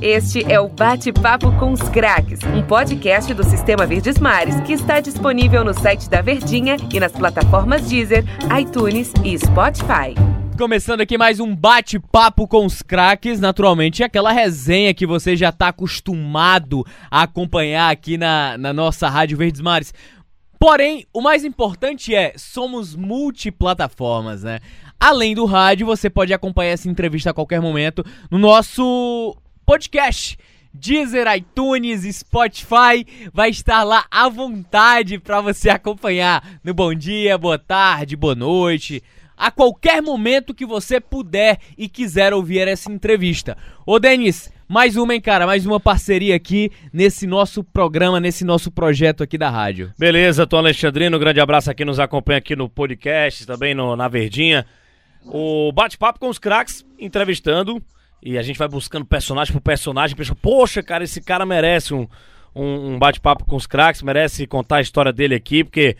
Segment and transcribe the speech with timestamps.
[0.00, 5.00] Este é o Bate-Papo com os Craques, um podcast do Sistema Verdes Mares que está
[5.00, 8.24] disponível no site da Verdinha e nas plataformas Deezer,
[8.60, 10.14] iTunes e Spotify.
[10.58, 15.68] Começando aqui mais um bate-papo com os craques, naturalmente aquela resenha que você já está
[15.68, 19.94] acostumado a acompanhar aqui na, na nossa Rádio Verdes Mares.
[20.58, 24.60] Porém, o mais importante é, somos multiplataformas, né?
[25.00, 30.38] Além do rádio, você pode acompanhar essa entrevista a qualquer momento no nosso podcast.
[30.74, 37.58] Deezer, iTunes, Spotify, vai estar lá à vontade para você acompanhar no bom dia, boa
[37.58, 39.02] tarde, boa noite,
[39.36, 43.54] a qualquer momento que você puder e quiser ouvir essa entrevista.
[43.84, 45.46] Ô Denis, mais uma, hein, cara?
[45.46, 49.92] Mais uma parceria aqui nesse nosso programa, nesse nosso projeto aqui da rádio.
[49.98, 54.08] Beleza, tô Alexandrino, um grande abraço aqui, nos acompanha aqui no podcast, também no, na
[54.08, 54.64] Verdinha.
[55.26, 57.82] O bate-papo com os craques, entrevistando,
[58.22, 62.06] e a gente vai buscando personagem por personagem, pensa, poxa, cara, esse cara merece um,
[62.54, 65.96] um, um bate-papo com os craques, merece contar a história dele aqui, porque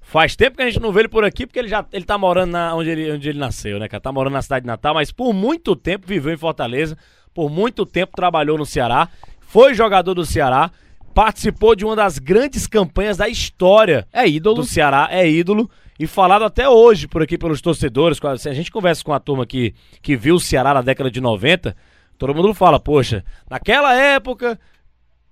[0.00, 2.18] faz tempo que a gente não vê ele por aqui, porque ele já ele tá
[2.18, 4.00] morando na, onde, ele, onde ele nasceu, né, cara?
[4.00, 6.96] Tá morando na cidade de Natal, mas por muito tempo viveu em Fortaleza
[7.34, 9.08] por muito tempo trabalhou no Ceará,
[9.40, 10.70] foi jogador do Ceará,
[11.14, 14.56] participou de uma das grandes campanhas da história é ídolo.
[14.56, 15.70] do Ceará, é ídolo.
[16.00, 19.44] E falado até hoje por aqui pelos torcedores, se a gente conversa com a turma
[19.44, 21.76] que, que viu o Ceará na década de 90,
[22.16, 24.58] todo mundo fala, poxa, naquela época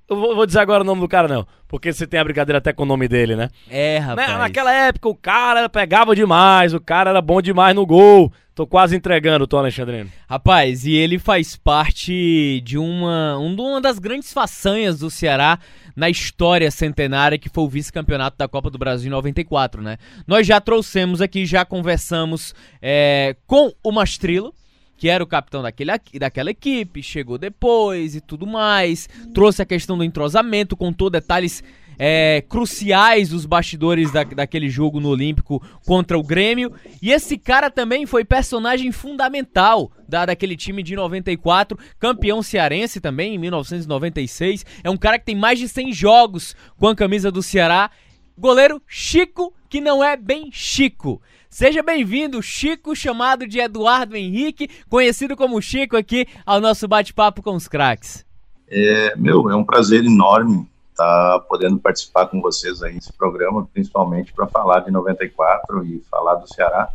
[0.09, 1.47] eu vou, vou, dizer agora o nome do cara, não.
[1.67, 3.51] Porque você tem a brincadeira até com o nome dele, né?
[3.69, 4.39] É, rapaz.
[4.39, 8.33] naquela época o cara pegava demais, o cara era bom demais no gol.
[8.55, 10.11] Tô quase entregando, Tom Alexandrino.
[10.29, 15.61] Rapaz, e ele faz parte de uma, uma das grandes façanhas do Ceará
[15.95, 19.97] na história centenária, que foi o vice-campeonato da Copa do Brasil em 94, né?
[20.27, 24.53] Nós já trouxemos aqui, já conversamos é, com o Mastrilo,
[24.99, 29.97] que era o capitão daquele, daquela equipe, chegou depois e tudo mais, trouxe a questão
[29.97, 31.63] do entrosamento, contou detalhes
[31.99, 36.73] é, cruciais dos bastidores da, daquele jogo no Olímpico contra o Grêmio.
[37.03, 43.35] E esse cara também foi personagem fundamental da, daquele time de 94, campeão cearense também
[43.35, 44.65] em 1996.
[44.85, 47.91] É um cara que tem mais de 100 jogos com a camisa do Ceará.
[48.37, 51.21] Goleiro Chico, que não é bem Chico.
[51.51, 57.55] Seja bem-vindo, Chico, chamado de Eduardo Henrique, conhecido como Chico aqui, ao nosso bate-papo com
[57.55, 58.25] os craques.
[58.71, 63.67] É, meu, é um prazer enorme estar tá podendo participar com vocês aí nesse programa,
[63.73, 66.91] principalmente para falar de 94 e falar do Ceará,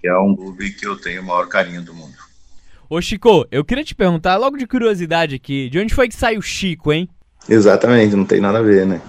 [0.00, 2.14] que é um clube que eu tenho o maior carinho do mundo.
[2.88, 6.40] Ô Chico, eu queria te perguntar, logo de curiosidade aqui, de onde foi que saiu
[6.40, 7.08] Chico, hein?
[7.48, 9.00] Exatamente, não tem nada a ver, né?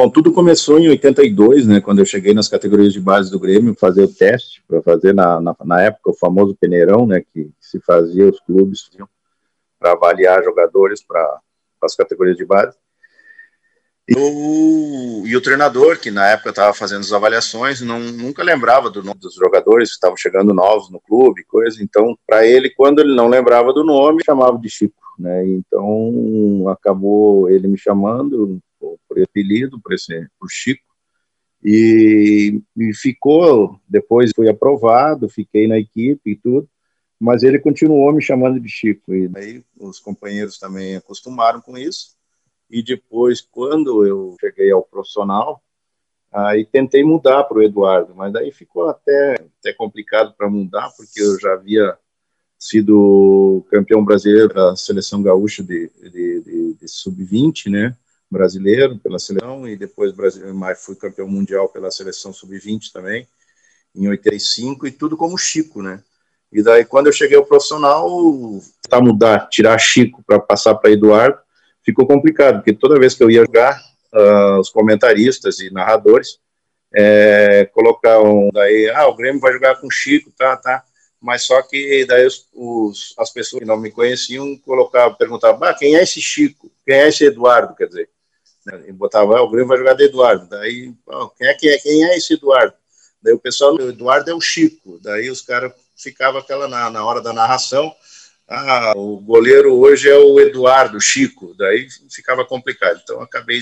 [0.00, 3.74] Bom, tudo começou em 82, né, quando eu cheguei nas categorias de base do Grêmio,
[3.74, 7.80] fazer o teste, para fazer na, na, na, época o famoso peneirão, né, que se
[7.80, 8.88] fazia os clubes
[9.76, 11.40] para avaliar jogadores para
[11.82, 12.76] as categorias de base.
[14.08, 18.88] E o, e o treinador, que na época estava fazendo as avaliações, não, nunca lembrava
[18.88, 21.82] do nome dos jogadores que estavam chegando novos no clube, coisa.
[21.82, 25.44] Então, para ele, quando ele não lembrava do nome, chamava de Chico, né?
[25.48, 30.84] Então, acabou ele me chamando por, por apelido, por esse, por Chico.
[31.62, 33.80] E, e ficou.
[33.88, 36.68] Depois fui aprovado, fiquei na equipe e tudo
[37.20, 39.12] mas ele continuou me chamando de Chico.
[39.12, 42.16] E daí os companheiros também acostumaram com isso
[42.70, 45.62] e depois, quando eu cheguei ao profissional,
[46.30, 51.20] aí tentei mudar para o Eduardo, mas daí ficou até, até complicado para mudar, porque
[51.20, 51.96] eu já havia
[52.58, 57.96] sido campeão brasileiro da seleção gaúcha de, de, de, de sub-20, né,
[58.30, 60.12] brasileiro pela seleção, e depois
[60.54, 63.26] mas fui campeão mundial pela seleção sub-20 também,
[63.94, 66.02] em 85, e tudo como Chico, né,
[66.52, 68.08] e daí quando eu cheguei ao profissional,
[68.82, 71.38] tentar mudar, tirar Chico para passar para Eduardo,
[71.82, 73.80] ficou complicado, porque toda vez que eu ia jogar,
[74.14, 76.38] uh, os comentaristas e narradores
[76.94, 80.82] é, colocavam daí, ah, o Grêmio vai jogar com Chico, tá, tá,
[81.20, 85.74] mas só que daí os, os, as pessoas que não me conheciam colocavam, perguntavam, ah,
[85.74, 86.70] quem é esse Chico?
[86.86, 87.74] Quem é esse Eduardo?
[87.74, 88.08] Quer dizer,
[88.72, 91.70] né, e botava, ah, o Grêmio vai jogar de Eduardo, daí, oh, quem, é, quem,
[91.70, 92.74] é, quem é esse Eduardo?
[93.22, 97.04] Daí o pessoal, o Eduardo é o Chico, daí os caras ficavam aquela na, na
[97.04, 97.92] hora da narração,
[98.48, 102.98] ah, o goleiro hoje é o Eduardo Chico, daí ficava complicado.
[103.02, 103.60] Então acabei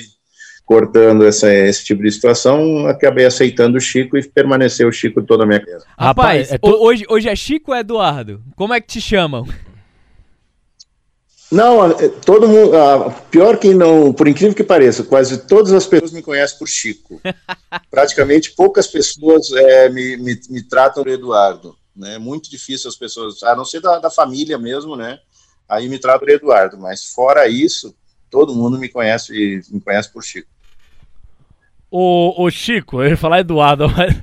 [0.65, 5.43] cortando essa, esse tipo de situação, acabei aceitando o Chico e permaneceu o Chico toda
[5.43, 5.83] a minha vida.
[5.99, 8.43] Rapaz, é hoje, hoje é Chico ou Eduardo?
[8.55, 9.45] Como é que te chamam?
[11.57, 12.73] Não, é, todo mundo.
[13.31, 17.21] pior que não, por incrível que pareça, quase todas as pessoas me conhecem por Chico.
[17.91, 22.17] Praticamente poucas pessoas é, me, me, me tratam por Eduardo né?
[22.17, 25.19] É muito difícil as pessoas, a não ser da, da família mesmo, né?
[25.69, 27.95] aí me trata por Eduardo, mas fora isso,
[28.31, 30.49] todo mundo me conhece, me conhece por Chico.
[31.91, 34.21] O, o Chico, eu ia falar Eduardo, mas.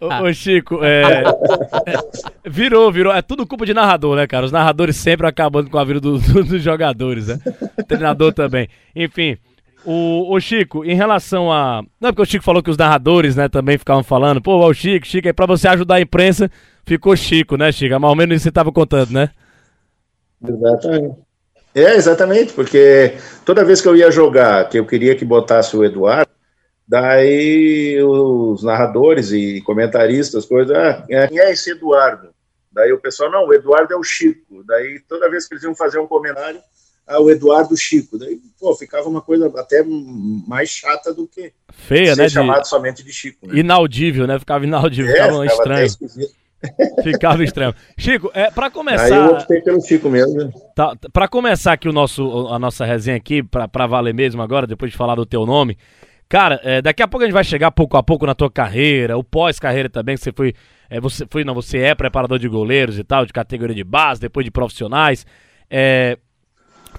[0.00, 3.12] o, o, Chico, é, é, Virou, virou.
[3.12, 4.44] É tudo culpa de narrador, né, cara?
[4.44, 7.38] Os narradores sempre acabando com a vida do, do, dos jogadores, né?
[7.78, 8.68] O treinador também.
[8.94, 9.36] Enfim.
[9.86, 11.82] O, o Chico, em relação a.
[12.00, 14.74] Não é porque o Chico falou que os narradores, né, também ficavam falando, pô, o
[14.74, 16.50] Chico, Chico, aí pra você ajudar a imprensa,
[16.86, 17.98] ficou Chico, né, Chico?
[18.00, 19.30] Mais ou menos isso você tava contando, né?
[20.42, 21.16] Exatamente.
[21.74, 25.84] É, exatamente, porque toda vez que eu ia jogar, que eu queria que botasse o
[25.84, 26.30] Eduardo,
[26.86, 32.34] daí os narradores e comentaristas, coisas, ah, quem é esse Eduardo?
[32.70, 34.64] Daí o pessoal, não, o Eduardo é o Chico.
[34.64, 36.60] Daí toda vez que eles iam fazer um comentário,
[37.06, 38.18] ah, o Eduardo Chico.
[38.18, 42.28] Daí, pô, ficava uma coisa até mais chata do que feia, ser né?
[42.28, 42.68] chamado de...
[42.68, 43.46] somente de Chico.
[43.46, 43.60] Né?
[43.60, 44.38] Inaudível, né?
[44.38, 46.28] Ficava inaudível, é, ficava, ficava estranho.
[47.02, 47.74] Ficava estranho.
[47.98, 49.04] Chico, é, para começar.
[49.04, 50.52] Aí eu optei pelo Chico mesmo.
[50.74, 54.90] Tá, para começar aqui o nosso, a nossa resenha aqui, para valer mesmo agora, depois
[54.90, 55.76] de falar do teu nome.
[56.28, 59.16] Cara, é, daqui a pouco a gente vai chegar pouco a pouco na tua carreira,
[59.16, 60.54] o pós-carreira também, que você foi.
[60.88, 64.20] É, você foi, não, você é preparador de goleiros e tal, de categoria de base,
[64.20, 65.26] depois de profissionais.
[65.70, 66.18] É,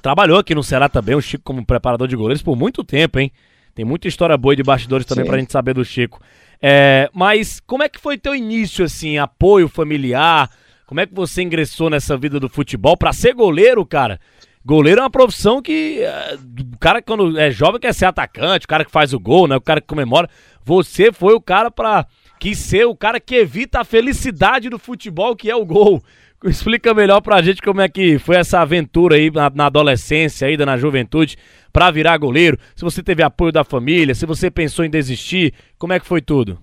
[0.02, 3.32] trabalhou aqui no Ceará também, o Chico, como preparador de goleiros por muito tempo, hein?
[3.74, 5.30] Tem muita história boa de bastidores também Sim.
[5.30, 6.22] pra gente saber do Chico.
[6.68, 10.50] É, mas como é que foi teu início, assim, apoio familiar?
[10.88, 12.98] Como é que você ingressou nessa vida do futebol?
[12.98, 14.20] Para ser goleiro, cara,
[14.66, 16.34] goleiro é uma profissão que é,
[16.74, 19.56] o cara quando é jovem quer ser atacante, o cara que faz o gol, né,
[19.56, 20.28] o cara que comemora.
[20.64, 22.08] Você foi o cara para
[22.40, 26.02] que ser o cara que evita a felicidade do futebol, que é o gol.
[26.46, 30.64] Explica melhor pra gente como é que foi essa aventura aí na, na adolescência, ainda
[30.64, 31.38] na juventude,
[31.74, 32.58] para virar goleiro.
[32.76, 36.22] Se você teve apoio da família, se você pensou em desistir, como é que foi
[36.22, 36.60] tudo?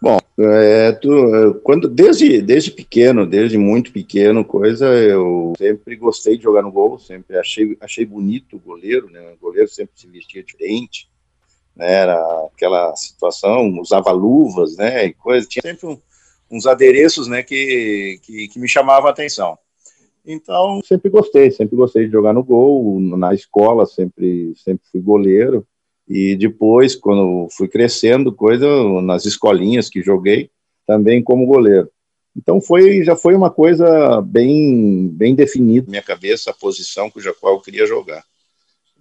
[0.00, 6.44] Bom, é, tu, quando desde, desde pequeno, desde muito pequeno, coisa, eu sempre gostei de
[6.44, 9.20] jogar no gol, sempre achei, achei bonito o goleiro, né?
[9.34, 11.06] O goleiro sempre se vestia diferente,
[11.76, 11.92] né?
[11.92, 12.16] Era
[12.46, 15.06] aquela situação, usava luvas, né?
[15.06, 15.98] E coisa, tinha sempre um,
[16.50, 19.56] uns adereços, né, que, que, que me chamavam a atenção.
[20.24, 25.66] Então, sempre gostei, sempre gostei de jogar no gol, na escola sempre, sempre fui goleiro,
[26.08, 28.66] e depois, quando fui crescendo, coisa,
[29.00, 30.50] nas escolinhas que joguei,
[30.86, 31.88] também como goleiro.
[32.36, 37.32] Então foi, já foi uma coisa bem, bem definida na minha cabeça, a posição cuja
[37.32, 38.24] qual eu queria jogar.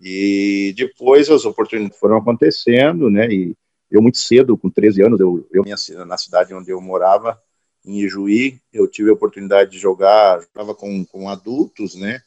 [0.02, 3.56] E depois as oportunidades foram acontecendo, né, e
[3.90, 5.64] eu muito cedo, com 13 anos, eu, eu
[6.06, 7.40] na cidade onde eu morava,
[7.86, 12.22] em Ijuí, eu tive a oportunidade de jogar, jogava com, com adultos, né?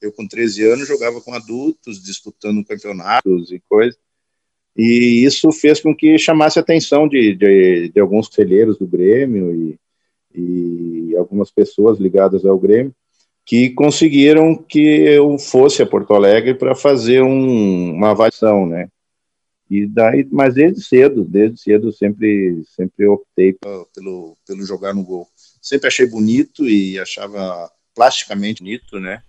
[0.00, 3.98] Eu com 13 anos jogava com adultos, disputando campeonatos e coisas.
[4.76, 9.54] E isso fez com que chamasse a atenção de, de, de alguns celheiros do Grêmio
[9.54, 9.78] e,
[10.34, 12.94] e algumas pessoas ligadas ao Grêmio
[13.44, 18.88] que conseguiram que eu fosse a Porto Alegre para fazer um, uma avaliação, né?
[19.72, 23.54] E daí, mas desde cedo, desde cedo sempre, sempre optei
[23.94, 25.26] pelo, pelo jogar no gol.
[25.62, 29.22] Sempre achei bonito e achava plasticamente bonito, né?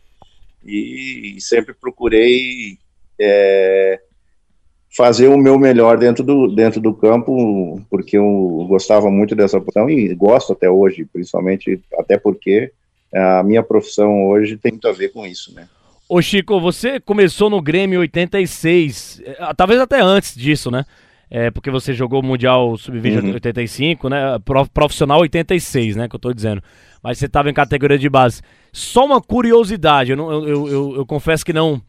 [0.61, 2.77] E, e sempre procurei
[3.17, 4.01] é,
[4.93, 9.89] fazer o meu melhor dentro do, dentro do campo, porque eu gostava muito dessa profissão
[9.89, 12.69] e gosto até hoje, principalmente até porque
[13.13, 15.69] a minha profissão hoje tem muito a ver com isso, né?
[16.07, 20.85] Ô Chico, você começou no Grêmio em 86, eh, talvez até antes disso, né?
[21.29, 23.33] É, porque você jogou o Mundial Sub-20 uhum.
[23.33, 24.17] 85, né?
[24.71, 26.07] Profissional 86, né?
[26.07, 26.61] Que eu tô dizendo.
[27.01, 28.41] Mas você estava em categoria de base.
[28.71, 31.81] Só uma curiosidade, eu, não, eu, eu, eu, confesso que não,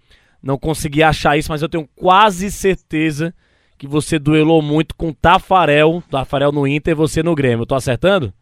[0.42, 3.34] não consegui achar isso, mas eu tenho quase certeza
[3.76, 7.62] que você duelou muito com Tafarel, Tafarel no Inter e você no Grêmio.
[7.62, 8.32] Eu tô acertando?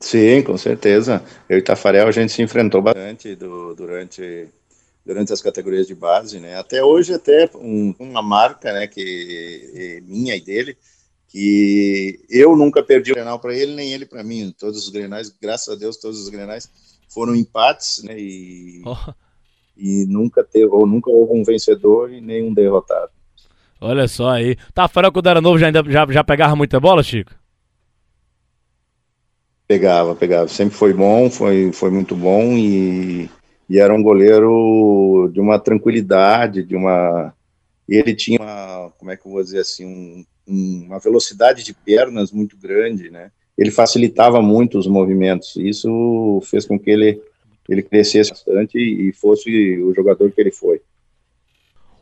[0.00, 1.24] Sim, com certeza.
[1.48, 4.48] Eu e Tafarel a gente se enfrentou bastante do, durante
[5.04, 6.56] durante as categorias de base, né?
[6.56, 10.76] Até hoje até um, uma marca, né, que minha e dele,
[11.28, 14.54] que eu nunca perdi o Grenal para ele nem ele para mim.
[14.58, 16.70] Todos os Grenais, graças a Deus, todos os Grenais
[17.08, 18.18] foram empates, né?
[18.18, 19.12] E, oh.
[19.76, 23.10] e nunca teve ou nunca houve um vencedor e nenhum derrotado.
[23.80, 24.56] Olha só aí.
[24.72, 27.32] Tafarel quando era novo já ainda já, já pegava muita bola, Chico?
[29.66, 30.48] Pegava, pegava.
[30.48, 33.28] Sempre foi bom, foi, foi muito bom e,
[33.68, 37.34] e era um goleiro de uma tranquilidade, de uma.
[37.88, 42.30] Ele tinha uma, como é que eu vou dizer assim, um, uma velocidade de pernas
[42.30, 43.30] muito grande, né?
[43.56, 45.56] Ele facilitava muito os movimentos.
[45.56, 47.20] Isso fez com que ele
[47.68, 50.82] ele crescesse bastante e fosse o jogador que ele foi.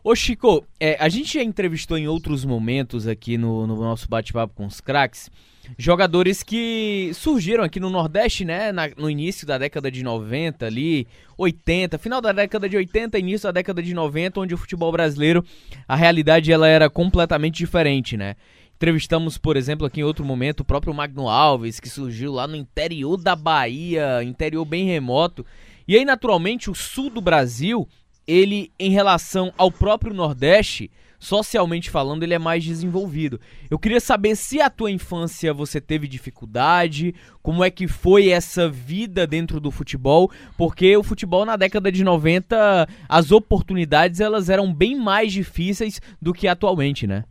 [0.04, 4.52] Ô Chico, é, a gente já entrevistou em outros momentos aqui no, no nosso bate-papo
[4.52, 5.30] com os craques
[5.78, 11.06] jogadores que surgiram aqui no Nordeste, né, na, no início da década de 90 ali,
[11.38, 15.44] 80, final da década de 80, início da década de 90, onde o futebol brasileiro,
[15.86, 18.34] a realidade ela era completamente diferente, né?
[18.74, 22.56] Entrevistamos, por exemplo, aqui em outro momento, o próprio Magno Alves, que surgiu lá no
[22.56, 25.46] interior da Bahia, interior bem remoto.
[25.86, 27.88] E aí, naturalmente, o sul do Brasil
[28.26, 30.90] ele, em relação ao próprio Nordeste,
[31.22, 33.40] socialmente falando, ele é mais desenvolvido.
[33.70, 38.68] Eu queria saber se a tua infância você teve dificuldade, como é que foi essa
[38.68, 44.74] vida dentro do futebol, porque o futebol na década de 90, as oportunidades elas eram
[44.74, 47.24] bem mais difíceis do que atualmente, né?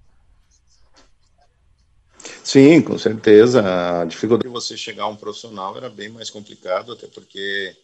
[2.43, 4.01] Sim, com certeza.
[4.01, 7.75] A dificuldade de você chegar a um profissional era bem mais complicado, até porque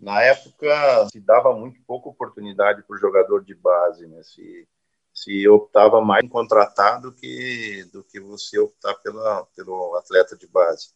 [0.00, 4.22] na época se dava muito pouca oportunidade para o jogador de base, né?
[4.22, 4.66] Se,
[5.12, 10.46] se optava mais em contratar do que, do que você optar pela, pelo atleta de
[10.46, 10.88] base.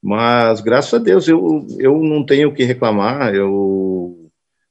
[0.00, 3.34] Mas, graças a Deus, eu, eu não tenho o que reclamar.
[3.34, 4.30] Eu,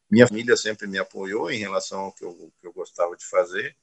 [0.09, 3.75] minha família sempre me apoiou em relação ao que eu, que eu gostava de fazer.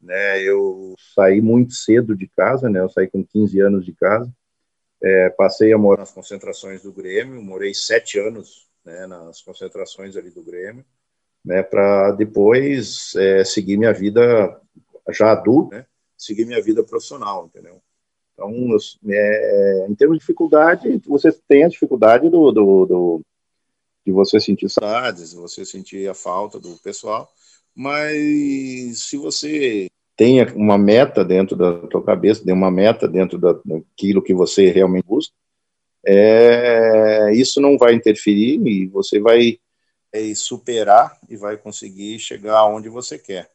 [0.00, 0.42] Né?
[0.42, 2.80] Eu saí muito cedo de casa, né?
[2.80, 4.30] eu saí com 15 anos de casa.
[5.02, 10.30] É, passei a morar nas concentrações do Grêmio, morei sete anos né, nas concentrações ali
[10.30, 10.84] do Grêmio,
[11.44, 14.60] né, para depois é, seguir minha vida
[15.10, 15.86] já adulto, né,
[16.16, 17.82] seguir minha vida profissional, entendeu?
[18.32, 18.50] Então,
[19.08, 23.22] é, em termos de dificuldade, você tem a dificuldade do, do, do,
[24.06, 27.30] de você sentir saudades, de você sentir a falta do pessoal,
[27.74, 34.22] mas se você tem uma meta dentro da tua cabeça, tem uma meta dentro daquilo
[34.22, 35.34] que você realmente busca,
[36.04, 39.58] é, isso não vai interferir e você vai
[40.12, 43.50] é, superar e vai conseguir chegar aonde você quer.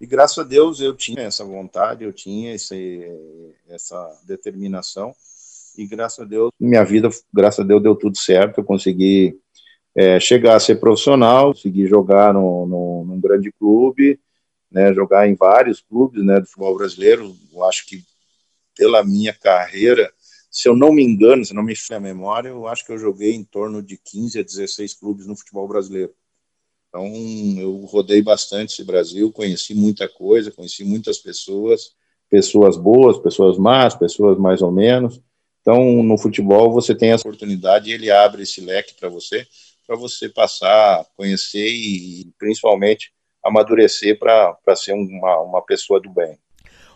[0.00, 3.06] E graças a Deus eu tinha essa vontade, eu tinha esse,
[3.68, 5.14] essa determinação
[5.76, 9.38] e graças a Deus minha vida, graças a Deus deu tudo certo, eu consegui
[9.94, 14.18] é, chegar a ser profissional, consegui jogar no, no, num grande clube,
[14.70, 17.34] né, jogar em vários clubes né, do futebol brasileiro.
[17.52, 18.02] Eu acho que
[18.76, 20.10] pela minha carreira
[20.50, 22.98] se eu não me engano, se não me falha a memória, eu acho que eu
[22.98, 26.12] joguei em torno de 15 a 16 clubes no futebol brasileiro.
[26.88, 27.06] Então,
[27.56, 31.92] eu rodei bastante esse Brasil, conheci muita coisa, conheci muitas pessoas,
[32.28, 35.22] pessoas boas, pessoas más, pessoas mais ou menos.
[35.60, 39.46] Então, no futebol, você tem essa oportunidade e ele abre esse leque para você,
[39.86, 43.12] para você passar, conhecer e, principalmente,
[43.44, 46.36] amadurecer para ser uma, uma pessoa do bem.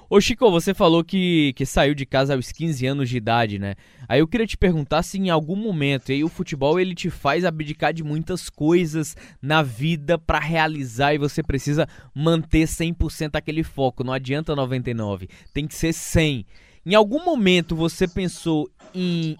[0.08, 3.74] Ô Chico, você falou que, que saiu de casa aos 15 anos de idade, né?
[4.06, 7.42] Aí eu queria te perguntar se em algum momento aí o futebol ele te faz
[7.42, 14.04] abdicar de muitas coisas na vida para realizar e você precisa manter 100% aquele foco,
[14.04, 16.44] não adianta 99, tem que ser 100.
[16.84, 19.36] Em algum momento você pensou em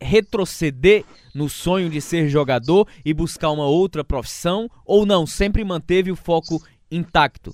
[0.00, 6.12] retroceder no sonho de ser jogador e buscar uma outra profissão ou não, sempre manteve
[6.12, 7.52] o foco intacto?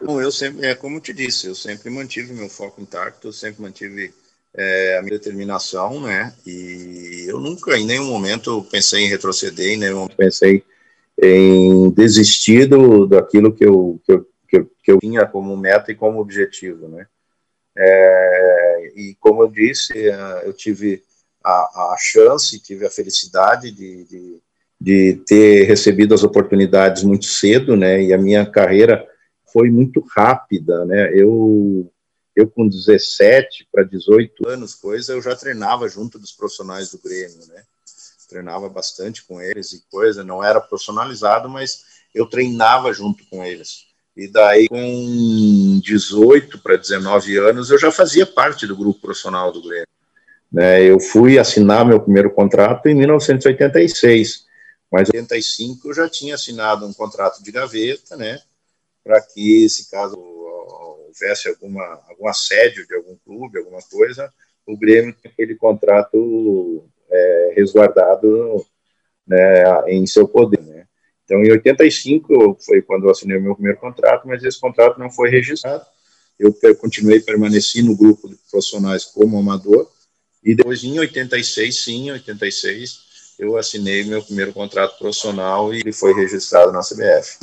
[0.00, 3.32] Bom, eu sempre, é como eu te disse, eu sempre mantive meu foco intacto, eu
[3.32, 4.12] sempre mantive
[4.54, 6.32] é, a minha determinação, né?
[6.46, 10.62] E eu nunca, em nenhum momento, pensei em retroceder, em nenhum momento pensei
[11.20, 15.90] em desistir do, daquilo que eu, que eu, que eu, que eu tinha como meta
[15.90, 17.06] e como objetivo, né?
[17.76, 21.02] É, e como eu disse, é, eu tive
[21.42, 24.42] a, a chance, tive a felicidade de, de,
[24.80, 28.02] de ter recebido as oportunidades muito cedo, né?
[28.02, 29.07] E a minha carreira
[29.52, 31.10] foi muito rápida, né?
[31.14, 31.90] Eu,
[32.34, 37.46] eu com 17 para 18 anos, coisa, eu já treinava junto dos profissionais do Grêmio,
[37.48, 37.62] né?
[38.28, 43.86] Treinava bastante com eles e coisa, não era profissionalizado, mas eu treinava junto com eles.
[44.14, 49.62] E daí, com 18 para 19 anos, eu já fazia parte do grupo profissional do
[49.62, 49.86] Grêmio.
[50.50, 54.46] Né, eu fui assinar meu primeiro contrato em 1986,
[54.90, 58.40] mas em 85 eu já tinha assinado um contrato de gaveta, né?
[59.08, 64.30] Para que, se caso houvesse alguma, algum assédio de algum clube, alguma coisa,
[64.66, 68.66] o Grêmio tem aquele contrato é, resguardado
[69.26, 70.60] né, em seu poder.
[70.60, 70.86] Né?
[71.24, 75.10] Então, em 85 foi quando eu assinei o meu primeiro contrato, mas esse contrato não
[75.10, 75.86] foi registrado.
[76.38, 79.90] Eu continuei permaneci no grupo de profissionais como amador
[80.44, 85.92] e depois em 86, sim, em 86 eu assinei meu primeiro contrato profissional e ele
[85.92, 87.38] foi registrado na CBF.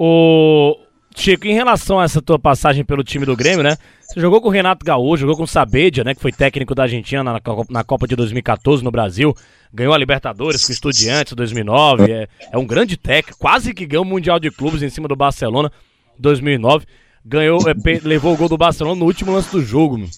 [0.00, 0.78] O
[1.16, 3.76] Chico, em relação a essa tua passagem pelo time do Grêmio, né?
[4.00, 6.14] Você jogou com o Renato Gaúcho, jogou com o Sabedia, né?
[6.14, 9.34] Que foi técnico da Argentina na, na Copa de 2014 no Brasil.
[9.74, 12.12] Ganhou a Libertadores com o Estudiantes em 2009.
[12.12, 15.16] É, é um grande técnico, quase que ganhou o Mundial de Clubes em cima do
[15.16, 15.72] Barcelona
[16.16, 16.86] 2009.
[17.26, 17.74] Ganhou, é,
[18.04, 20.08] levou o gol do Barcelona no último lance do jogo.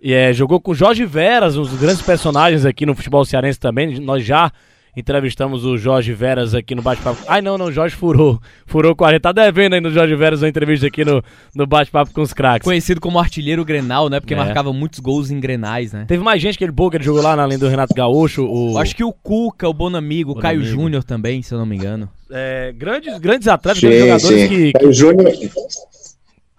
[0.00, 3.98] E é, jogou com Jorge Veras, um dos grandes personagens aqui no futebol cearense também.
[3.98, 4.52] Nós já
[4.96, 7.18] Entrevistamos o Jorge Veras aqui no bate-papo.
[7.28, 8.40] Ai, não, não, Jorge furou.
[8.64, 9.20] Furou 40.
[9.20, 11.22] Tá devendo aí no Jorge Veras uma entrevista aqui no,
[11.54, 12.64] no bate-papo com os craques.
[12.64, 14.20] Conhecido como artilheiro Grenal, né?
[14.20, 14.36] Porque é.
[14.38, 16.06] marcava muitos gols em Grenais, né?
[16.08, 18.46] Teve mais gente que ele boa, que ele jogou lá, além do Renato Gaúcho.
[18.46, 18.78] O...
[18.78, 22.08] Acho que o Cuca, o Bonamigo, o Caio Júnior também, se eu não me engano.
[22.30, 24.48] É, grandes, grandes atletas, sim, grandes jogadores sim.
[24.48, 24.72] que.
[24.72, 25.32] Caio Júnior.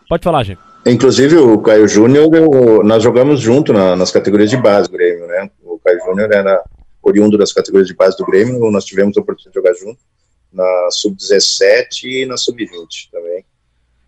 [0.07, 0.59] Pode falar, gente.
[0.85, 2.29] Inclusive, o Caio Júnior,
[2.83, 5.49] nós jogamos junto na, nas categorias de base do Grêmio, né?
[5.63, 6.61] O Caio Júnior era
[7.07, 9.99] oriundo das categorias de base do Grêmio, nós tivemos a oportunidade de jogar junto
[10.51, 13.45] na sub-17 e na sub-20 também.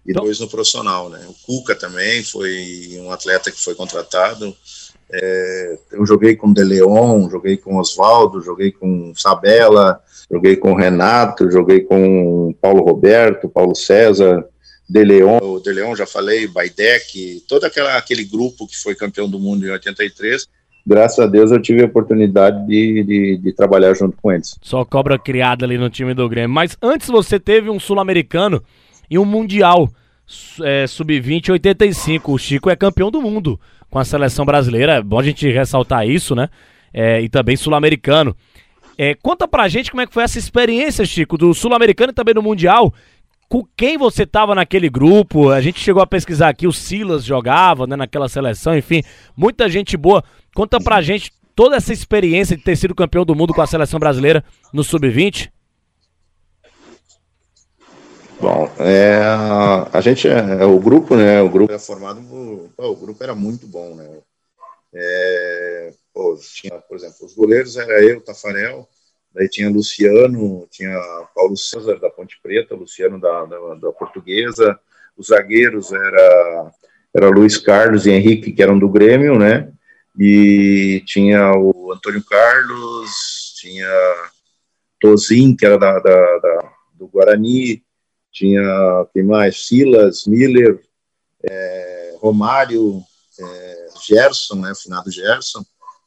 [0.06, 1.24] E então, dois no profissional, né?
[1.28, 4.56] O Cuca também foi um atleta que foi contratado.
[5.12, 10.02] É, eu joguei com o De Leon, joguei com Oswaldo, joguei com Sabela,
[10.32, 14.48] joguei com o Renato, joguei com Paulo Roberto, Paulo César,
[14.88, 19.30] De Leon, o De Leon já falei, Baidec, todo aquela, aquele grupo que foi campeão
[19.30, 20.48] do mundo em 83
[20.90, 24.58] graças a Deus eu tive a oportunidade de, de, de, trabalhar junto com eles.
[24.60, 26.50] Só cobra criada ali no time do Grêmio.
[26.50, 28.62] Mas antes você teve um sul-americano
[29.08, 29.88] e um mundial
[30.64, 32.32] é, sub-20 85.
[32.32, 34.94] O Chico é campeão do mundo com a seleção brasileira.
[34.94, 36.50] É bom a gente ressaltar isso, né?
[36.92, 38.36] É, e também sul-americano.
[38.98, 42.34] É, conta pra gente como é que foi essa experiência, Chico, do sul-americano e também
[42.34, 42.92] do mundial
[43.50, 45.50] com quem você estava naquele grupo.
[45.50, 49.04] A gente chegou a pesquisar aqui, o Silas jogava né, naquela seleção, enfim,
[49.36, 50.24] muita gente boa.
[50.54, 54.00] Conta pra gente toda essa experiência de ter sido campeão do mundo com a seleção
[54.00, 55.52] brasileira no Sub-20.
[58.40, 59.20] Bom, é,
[59.92, 62.22] a gente, é, é, o grupo, né, o grupo era formado,
[62.78, 64.08] pô, o grupo era muito bom, né,
[64.96, 68.88] é, pô, tinha, por exemplo, os goleiros era eu, Tafarel,
[69.34, 70.98] Daí tinha Luciano, tinha
[71.36, 74.80] Paulo César da Ponte Preta, Luciano da, da, da Portuguesa,
[75.16, 76.72] os zagueiros era,
[77.14, 79.72] era Luiz Carlos e Henrique, que eram do Grêmio, né?
[80.18, 83.88] E tinha o Antônio Carlos, tinha
[85.00, 87.84] Tozin, que era da, da, da do Guarani,
[88.32, 88.62] tinha,
[89.14, 89.68] quem mais?
[89.68, 90.82] Silas, Miller,
[91.44, 93.02] é, Romário,
[93.40, 94.74] é, Gerson, né?
[94.76, 95.64] Finado Gerson,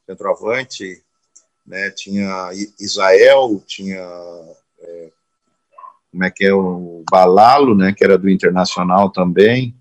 [0.07, 1.02] centroavante,
[1.67, 4.01] né, tinha Israel, tinha
[4.81, 5.11] é,
[6.11, 9.75] como é que é o Balalo, né, que era do Internacional também,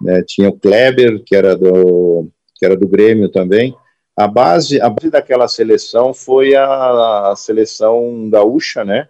[0.00, 3.74] né, tinha o Kleber, que era do que era do Grêmio também.
[4.16, 9.08] A base, a base daquela seleção foi a, a seleção gaúcha, né,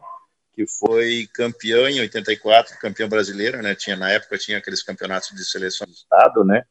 [0.53, 5.45] que foi campeã em 84, campeã brasileira, né, tinha na época tinha aqueles campeonatos de
[5.45, 6.63] seleção do estado, né,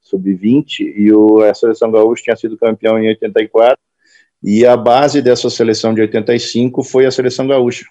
[0.00, 3.78] sub-20, e o, a seleção gaúcha tinha sido campeão em 84,
[4.42, 7.84] e a base dessa seleção de 85 foi a seleção gaúcha.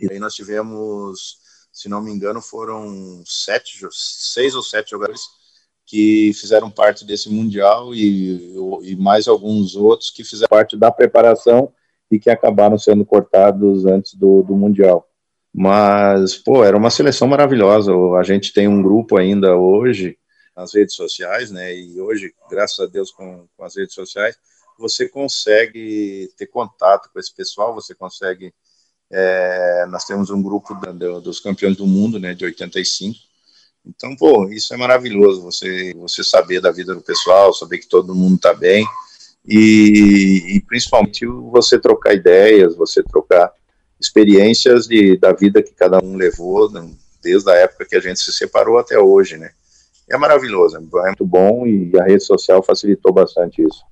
[0.00, 1.38] E aí nós tivemos,
[1.72, 5.22] se não me engano, foram sete, seis ou sete jogadores
[5.86, 11.72] que fizeram parte desse mundial e, e mais alguns outros que fizeram parte da preparação
[12.10, 15.08] e que acabaram sendo cortados antes do, do mundial.
[15.52, 17.92] Mas, pô, era uma seleção maravilhosa.
[18.18, 20.18] A gente tem um grupo ainda hoje
[20.54, 21.74] nas redes sociais, né?
[21.74, 24.36] E hoje, graças a Deus, com, com as redes sociais,
[24.78, 28.52] você consegue ter contato com esse pessoal, você consegue.
[29.10, 33.16] É, nós temos um grupo da, dos campeões do mundo, né, de 85.
[33.86, 38.16] Então, pô, isso é maravilhoso, você, você saber da vida do pessoal, saber que todo
[38.16, 38.84] mundo está bem,
[39.46, 43.52] e, e, principalmente você trocar ideias, você trocar
[44.00, 46.90] experiências de, da vida que cada um levou, né,
[47.22, 49.52] desde a época que a gente se separou até hoje, né.
[50.08, 53.82] É maravilhoso, é muito bom e a rede social facilitou bastante isso.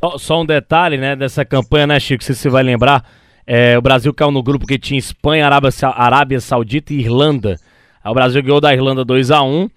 [0.00, 3.04] Só, só, um detalhe, né, dessa campanha, né, Chico, se você vai lembrar,
[3.46, 7.58] é, o Brasil caiu no grupo que tinha Espanha, Arábia, Arábia Saudita e Irlanda.
[8.02, 9.68] Aí o Brasil ganhou da Irlanda 2 a 1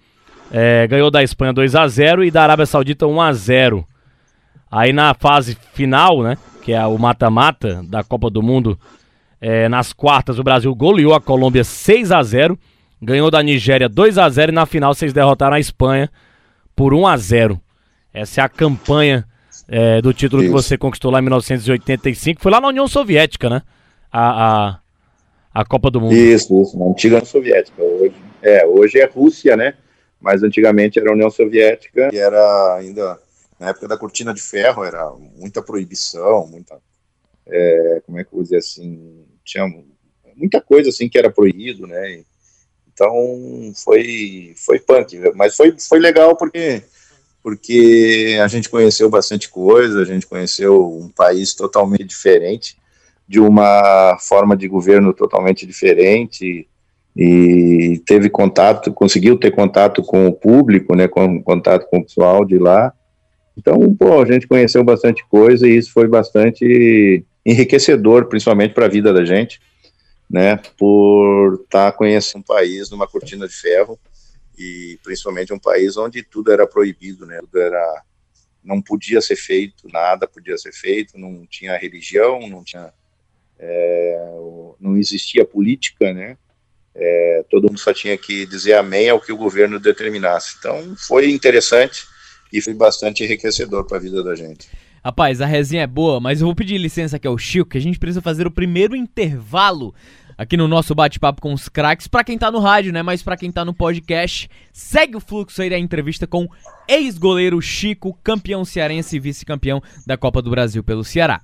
[0.50, 3.86] é, ganhou da Espanha 2 a 0 e da Arábia Saudita 1 a 0
[4.70, 8.78] Aí na fase final, né, que é o mata-mata da Copa do Mundo,
[9.40, 12.58] é, nas quartas o Brasil goleou a Colômbia 6 a 0
[13.00, 16.10] ganhou da Nigéria 2 a 0 e na final vocês derrotaram a Espanha
[16.74, 17.60] por 1 a 0
[18.12, 19.24] Essa é a campanha
[19.68, 20.50] é, do título isso.
[20.50, 22.40] que você conquistou lá em 1985.
[22.40, 23.62] Foi lá na União Soviética, né?
[24.10, 24.80] A, a,
[25.52, 26.14] a Copa do Mundo.
[26.14, 27.82] Isso, isso, na antiga União Soviética.
[27.82, 29.74] Hoje é, hoje é Rússia, né?
[30.20, 33.18] Mas antigamente era a União Soviética e era ainda
[33.58, 36.78] na época da cortina de ferro era muita proibição, muita
[37.46, 39.64] é, como é que eu vou dizer assim, tinha
[40.36, 42.22] muita coisa assim que era proibido, né?
[42.92, 43.12] Então
[43.84, 46.82] foi foi punk, mas foi foi legal porque
[47.48, 52.76] porque a gente conheceu bastante coisa, a gente conheceu um país totalmente diferente,
[53.26, 56.68] de uma forma de governo totalmente diferente
[57.16, 62.44] e teve contato, conseguiu ter contato com o público, né, com contato com o pessoal
[62.44, 62.92] de lá.
[63.56, 68.90] Então, pô, a gente conheceu bastante coisa e isso foi bastante enriquecedor, principalmente para a
[68.90, 69.58] vida da gente,
[70.30, 73.98] né, por estar tá conhecendo um país numa cortina de ferro
[74.58, 78.02] e principalmente um país onde tudo era proibido, né, tudo era
[78.62, 82.92] não podia ser feito, nada podia ser feito, não tinha religião, não tinha
[83.58, 84.30] é,
[84.78, 86.36] não existia política, né?
[86.94, 90.56] É, todo mundo só tinha que dizer amém ao que o governo determinasse.
[90.58, 92.04] Então foi interessante
[92.52, 94.68] e foi bastante enriquecedor para a vida da gente.
[95.04, 97.80] Rapaz, a resenha é boa, mas eu vou pedir licença aqui ao Chico, que a
[97.80, 99.94] gente precisa fazer o primeiro intervalo
[100.38, 103.36] aqui no nosso bate-papo com os craques, para quem tá no rádio, né, mas para
[103.36, 106.48] quem tá no podcast, segue o fluxo aí da entrevista com
[106.86, 111.40] ex-goleiro Chico, campeão cearense e vice-campeão da Copa do Brasil pelo Ceará.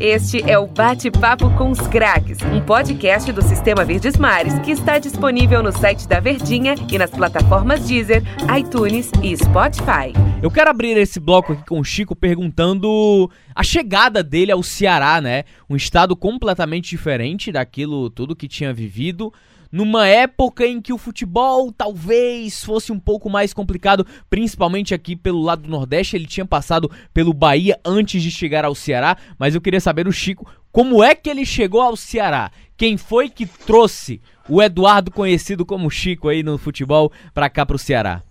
[0.00, 4.98] Este é o Bate-Papo com os Craques, um podcast do Sistema Verdes Mares que está
[4.98, 8.22] disponível no site da Verdinha e nas plataformas Deezer,
[8.58, 10.12] iTunes e Spotify.
[10.42, 15.20] Eu quero abrir esse bloco aqui com o Chico perguntando a chegada dele ao Ceará,
[15.20, 15.44] né?
[15.70, 19.32] Um estado completamente diferente daquilo tudo que tinha vivido
[19.72, 25.40] numa época em que o futebol talvez fosse um pouco mais complicado, principalmente aqui pelo
[25.40, 26.14] lado do Nordeste.
[26.14, 30.12] Ele tinha passado pelo Bahia antes de chegar ao Ceará, mas eu queria saber do
[30.12, 32.50] Chico como é que ele chegou ao Ceará.
[32.76, 37.76] Quem foi que trouxe o Eduardo, conhecido como Chico aí no futebol, para cá para
[37.76, 38.22] o Ceará?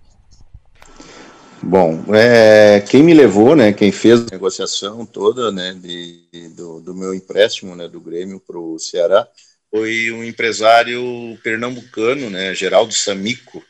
[1.64, 6.96] Bom, é, quem me levou, né, quem fez a negociação toda, né, de, do, do
[6.96, 9.28] meu empréstimo, né, do Grêmio para o Ceará,
[9.72, 11.02] foi um empresário
[11.42, 13.64] pernambucano, né, Geraldo Samico,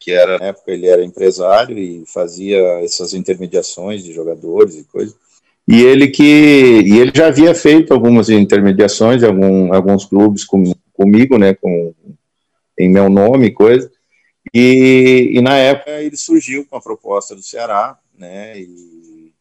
[0.00, 5.16] que era, na época ele era empresário e fazia essas intermediações de jogadores e coisas.
[5.66, 11.38] E ele que e ele já havia feito algumas intermediações algum, alguns clubes com, comigo,
[11.38, 11.94] né, com
[12.78, 13.90] em meu nome coisa.
[14.54, 19.32] E, e na época ele surgiu com a proposta do Ceará, né, e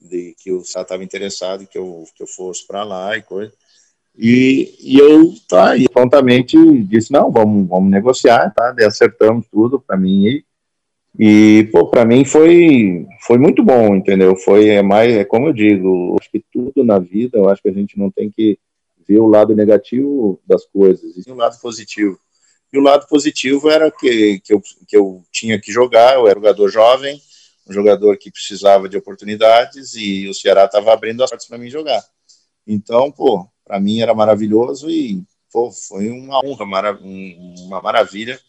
[0.00, 3.52] de que o Ceará estava interessado que eu que eu fosse para lá e coisa.
[4.20, 8.74] E, e eu tá, e prontamente disse, não, vamos, vamos negociar, tá?
[8.84, 10.44] Acertamos tudo para mim e,
[11.16, 14.34] e pô, para mim foi, foi muito bom, entendeu?
[14.34, 17.68] Foi é mais, é como eu digo, acho que tudo na vida, eu acho que
[17.68, 18.58] a gente não tem que
[19.06, 22.18] ver o lado negativo das coisas, e o lado positivo.
[22.72, 26.36] E o lado positivo era que, que, eu, que eu tinha que jogar, eu era
[26.36, 27.22] um jogador jovem,
[27.68, 31.70] um jogador que precisava de oportunidades e o Ceará estava abrindo as portas para mim
[31.70, 32.02] jogar.
[32.66, 38.40] Então, pô, para mim era maravilhoso e pô, foi uma honra, mara uma maravilha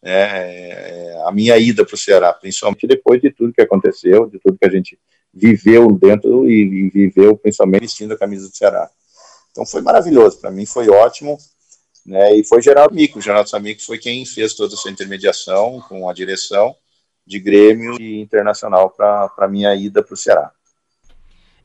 [0.00, 4.38] é, é, a minha ida para o Ceará, principalmente depois de tudo que aconteceu, de
[4.38, 4.96] tudo que a gente
[5.34, 8.88] viveu dentro e, e viveu principalmente vestindo a camisa do Ceará.
[9.50, 11.36] Então foi maravilhoso, para mim foi ótimo,
[12.06, 16.14] né, e foi Geraldo Mico, Geraldo Samico foi quem fez toda essa intermediação com a
[16.14, 16.74] direção
[17.26, 20.52] de Grêmio e Internacional para a minha ida para o Ceará.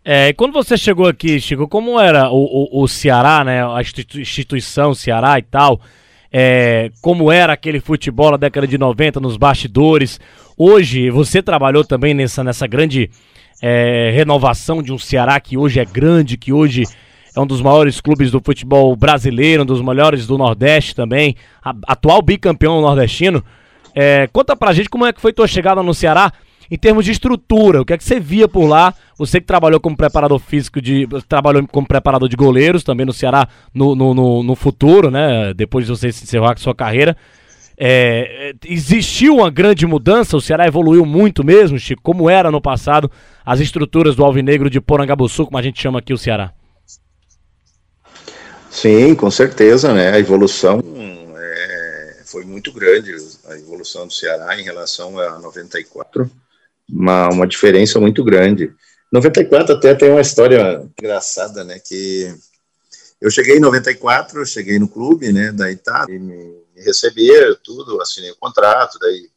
[0.05, 3.63] É, quando você chegou aqui, Chico, como era o, o, o Ceará, né?
[3.63, 5.79] A instituição Ceará e tal.
[6.31, 10.19] É, como era aquele futebol na década de 90 nos bastidores.
[10.57, 13.09] Hoje, você trabalhou também nessa, nessa grande
[13.61, 16.83] é, renovação de um Ceará que hoje é grande, que hoje
[17.35, 21.73] é um dos maiores clubes do futebol brasileiro, um dos melhores do Nordeste também, a,
[21.87, 23.43] atual bicampeão nordestino.
[23.95, 26.33] É, conta pra gente como é que foi tua chegada no Ceará
[26.69, 28.93] em termos de estrutura, o que é que você via por lá?
[29.17, 33.47] Você que trabalhou como preparador físico, de, trabalhou como preparador de goleiros também no Ceará
[33.73, 35.53] no, no, no, no futuro, né?
[35.53, 37.15] Depois de você encerrar sua carreira.
[37.77, 43.09] É, existiu uma grande mudança, o Ceará evoluiu muito mesmo, Chico, como era no passado
[43.43, 46.53] as estruturas do Alvinegro de Porangabuçu, como a gente chama aqui o Ceará.
[48.69, 50.11] Sim, com certeza, né?
[50.11, 50.81] A evolução
[51.35, 53.11] é, foi muito grande,
[53.47, 56.29] a evolução do Ceará em relação a 94
[56.89, 58.73] uma, uma diferença muito grande.
[59.11, 62.33] 94 até tem uma história engraçada, né, que
[63.21, 66.35] eu cheguei em 94, eu cheguei no clube, né, da Itália, me,
[66.75, 69.29] me receberam tudo, assinei o contrato, daí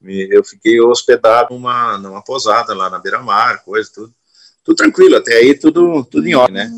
[0.00, 4.12] me, eu fiquei hospedado numa, numa posada lá na beira-mar, coisa, tudo,
[4.64, 6.72] tudo tranquilo, até aí tudo, tudo em ordem, né,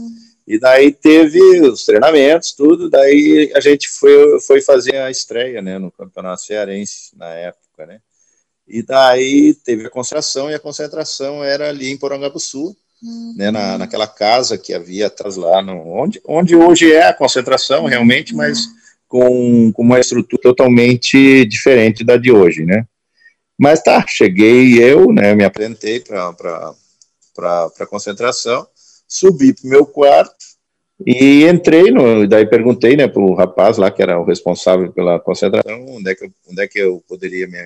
[0.47, 5.79] e daí teve os treinamentos, tudo, daí a gente foi, foi fazer a estreia, né,
[5.79, 8.01] no Campeonato Cearense, na época, né,
[8.67, 13.35] e daí teve a concentração, e a concentração era ali em Porangabuçu, uhum.
[13.37, 17.85] né, na, naquela casa que havia atrás lá, no, onde, onde hoje é a concentração
[17.87, 18.67] realmente, mas
[19.07, 22.87] com, com uma estrutura totalmente diferente da de hoje, né?
[23.57, 26.75] Mas tá, cheguei eu, né, me apresentei para
[27.81, 28.67] a concentração,
[29.07, 30.35] subi para o meu quarto
[31.07, 35.21] e entrei, no, daí perguntei né, para o rapaz lá, que era o responsável pela
[35.21, 37.59] concentração, onde é que eu, onde é que eu poderia me,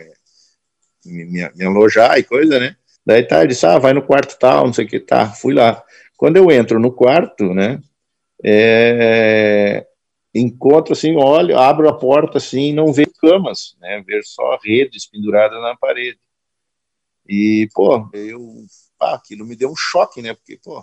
[1.05, 2.77] me, me alojar e coisa, né?
[3.05, 5.55] Daí tá, ele disse, ah, vai no quarto tal, não sei o que, tá, fui
[5.55, 5.83] lá.
[6.17, 7.81] Quando eu entro no quarto, né,
[8.45, 9.87] é,
[10.35, 14.03] encontro assim, olho, abro a porta assim, não vejo camas, né?
[14.07, 16.19] Ver só redes penduradas na parede.
[17.27, 18.41] E, pô, eu,
[18.99, 20.35] pá, aquilo me deu um choque, né?
[20.35, 20.83] Porque, pô,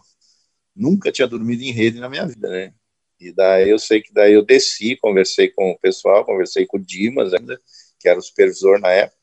[0.75, 2.73] nunca tinha dormido em rede na minha vida, né?
[3.19, 6.83] E daí eu sei que daí eu desci, conversei com o pessoal, conversei com o
[6.83, 7.59] Dimas ainda,
[7.99, 9.17] que era o supervisor na época,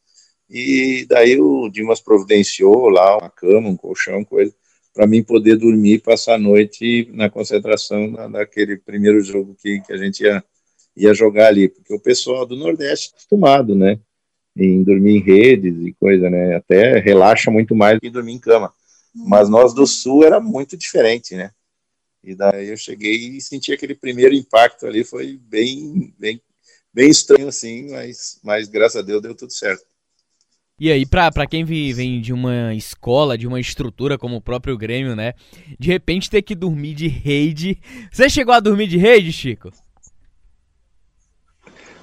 [0.53, 4.55] e daí o Dimas providenciou lá uma cama, um colchão, coisa
[4.93, 9.81] para mim poder dormir e passar a noite na concentração na, naquele primeiro jogo que,
[9.81, 10.45] que a gente ia,
[10.97, 13.99] ia jogar ali, porque o pessoal do Nordeste é acostumado, né,
[14.55, 18.39] em dormir em redes e coisa, né, até relaxa muito mais do que dormir em
[18.39, 18.73] cama,
[19.15, 21.51] mas nós do Sul era muito diferente, né,
[22.23, 26.41] e daí eu cheguei e senti aquele primeiro impacto ali, foi bem, bem,
[26.93, 29.92] bem estranho assim, mas, mas graças a Deus deu tudo certo.
[30.83, 35.15] E aí, pra, quem vem de uma escola, de uma estrutura como o próprio Grêmio,
[35.15, 35.33] né?
[35.79, 37.79] De repente ter que dormir de rede.
[38.11, 39.73] Você chegou a dormir de rede, Chico?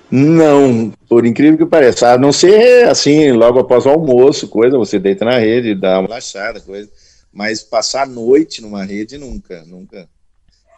[0.10, 2.14] Não, por incrível que pareça.
[2.14, 6.08] A não ser assim, logo após o almoço, coisa, você deita na rede, dá uma
[6.08, 6.90] relaxada, coisa.
[7.34, 10.08] Mas passar a noite numa rede, nunca, nunca.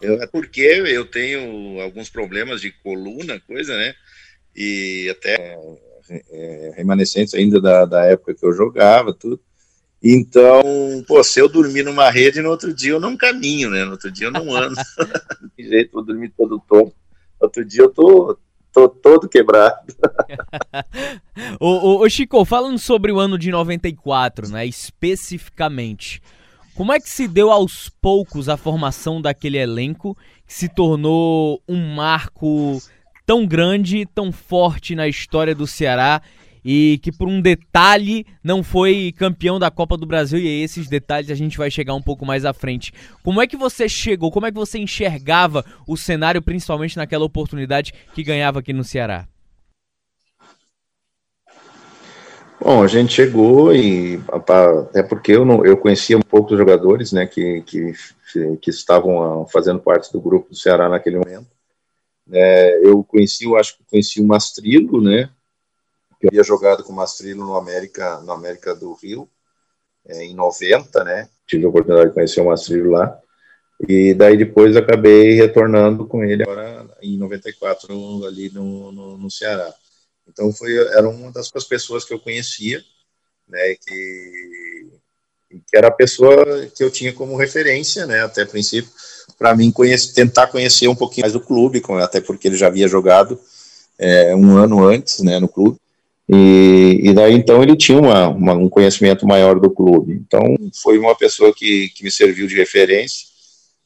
[0.02, 3.94] Eu, é porque eu tenho alguns problemas de coluna, coisa, né?
[4.56, 5.56] E até
[6.30, 9.40] é, remanescentes ainda da, da época que eu jogava, tudo.
[10.04, 10.64] Então,
[11.08, 13.86] pô, se eu dormir numa rede, no outro dia eu não caminho, né?
[13.86, 14.76] No outro dia eu não ando.
[15.58, 16.96] De jeito, vou dormir todo torto.
[17.40, 18.38] Outro dia eu tô,
[18.74, 19.76] tô todo quebrado.
[21.60, 26.22] ô, ô, ô, Chico, falando sobre o ano de 94, né, especificamente,
[26.74, 31.94] como é que se deu aos poucos a formação daquele elenco que se tornou um
[31.96, 32.82] marco
[33.26, 36.22] tão grande, tão forte na história do Ceará
[36.64, 41.30] e que por um detalhe não foi campeão da Copa do Brasil e esses detalhes
[41.30, 42.94] a gente vai chegar um pouco mais à frente.
[43.24, 44.32] Como é que você chegou?
[44.32, 49.28] Como é que você enxergava o cenário, principalmente naquela oportunidade que ganhava aqui no Ceará?
[52.64, 57.12] Bom, a gente chegou e até porque eu não, eu conhecia um pouco dos jogadores,
[57.12, 57.94] né, que, que,
[58.62, 61.48] que estavam fazendo parte do grupo do Ceará naquele momento.
[62.32, 65.30] É, eu conheci, eu acho que conheci o Mastrilo, né?
[66.22, 69.30] Eu havia jogado com o Mastrilo no América, no América do Rio,
[70.06, 71.30] é, em 90, né?
[71.48, 73.20] Tive a oportunidade de conhecer o Mastrilo lá.
[73.88, 77.92] E daí depois acabei retornando com ele agora em 94
[78.26, 79.74] ali no, no, no Ceará.
[80.28, 82.82] Então foi era uma das pessoas que eu conhecia,
[83.48, 83.76] né?
[83.76, 84.92] Que
[85.50, 88.22] que era a pessoa que eu tinha como referência, né?
[88.22, 88.92] Até princípio
[89.38, 89.74] para mim
[90.14, 93.40] tentar conhecer um pouquinho mais do clube, até porque ele já havia jogado
[93.98, 95.78] é, um ano antes, né, no clube.
[96.30, 100.14] E, e daí então ele tinha uma, uma, um conhecimento maior do clube.
[100.14, 100.42] Então
[100.82, 103.32] foi uma pessoa que, que me serviu de referência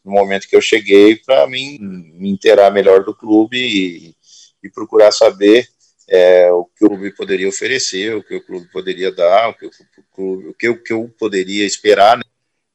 [0.05, 4.15] no momento que eu cheguei para mim me inteirar melhor do clube e,
[4.63, 5.67] e procurar saber
[6.07, 9.65] é, o que o clube poderia oferecer, o que o clube poderia dar, o que
[9.65, 9.71] o,
[10.13, 12.23] clube, o que, o que eu poderia esperar né,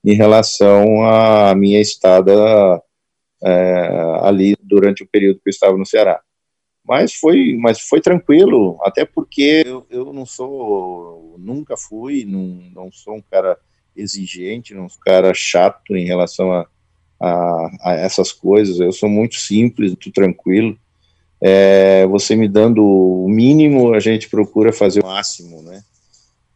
[0.04, 2.32] em relação à minha estada
[3.42, 6.20] é, ali durante o período que eu estava no Ceará.
[6.84, 12.42] Mas foi, mas foi tranquilo, até porque eu, eu não sou, nunca fui, não,
[12.74, 13.56] não sou um cara
[13.94, 16.66] exigente, não sou um cara chato em relação a,
[17.20, 18.80] a, a essas coisas.
[18.80, 20.76] Eu sou muito simples, muito tranquilo.
[21.40, 25.82] É, você me dando o mínimo, a gente procura fazer o máximo, né?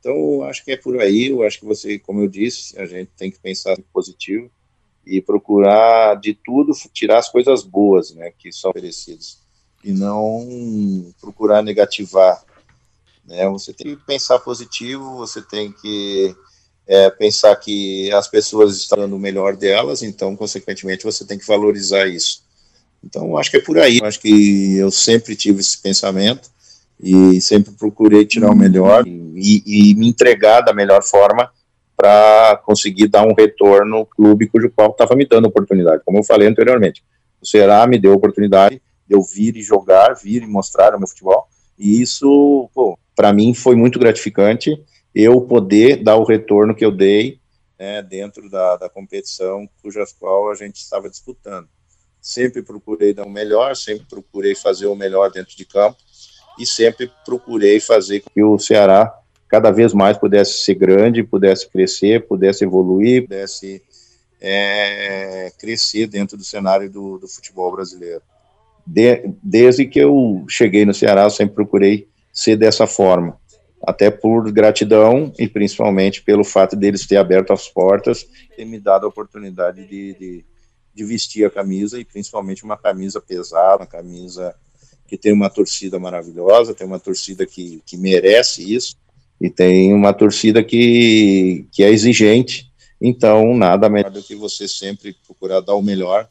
[0.04, 1.28] Então, acho que é por aí.
[1.28, 4.50] Eu acho que você, como eu disse, a gente tem que pensar positivo
[5.06, 9.38] e procurar de tudo tirar as coisas boas, né, que são oferecidas
[9.82, 12.44] e não procurar negativar.
[13.24, 13.48] Né?
[13.48, 16.36] Você tem que pensar positivo, você tem que
[16.86, 21.46] é, pensar que as pessoas estão dando o melhor delas, então, consequentemente, você tem que
[21.46, 22.44] valorizar isso.
[23.02, 24.00] Então, acho que é por aí.
[24.02, 26.53] Acho que eu sempre tive esse pensamento
[27.00, 31.50] e sempre procurei tirar o melhor e, e me entregar da melhor forma
[31.96, 36.02] para conseguir dar um retorno ao clube cujo qual estava me dando oportunidade.
[36.04, 37.04] Como eu falei anteriormente,
[37.40, 40.98] o Ceará me deu a oportunidade de eu vir e jogar, vir e mostrar o
[40.98, 41.46] meu futebol,
[41.78, 42.70] e isso,
[43.14, 44.82] para mim, foi muito gratificante,
[45.14, 47.38] eu poder dar o retorno que eu dei
[47.78, 51.68] né, dentro da, da competição cuja qual a gente estava disputando.
[52.20, 55.98] sempre procurei dar o melhor, sempre procurei fazer o melhor dentro de campo
[56.58, 59.12] e sempre procurei fazer que o Ceará
[59.48, 63.82] cada vez mais pudesse ser grande, pudesse crescer, pudesse evoluir, pudesse
[64.40, 68.22] é, crescer dentro do cenário do, do futebol brasileiro.
[68.86, 73.38] De, desde que eu cheguei no Ceará, eu sempre procurei ser dessa forma,
[73.86, 78.26] até por gratidão e principalmente pelo fato deles ter aberto as portas
[78.58, 80.44] e me dado a oportunidade de, de,
[80.92, 84.54] de vestir a camisa e principalmente uma camisa pesada, uma camisa
[85.14, 88.96] que tem uma torcida maravilhosa, tem uma torcida que, que merece isso
[89.40, 92.68] e tem uma torcida que, que é exigente.
[93.00, 96.28] Então, nada melhor do que você sempre procurar dar o melhor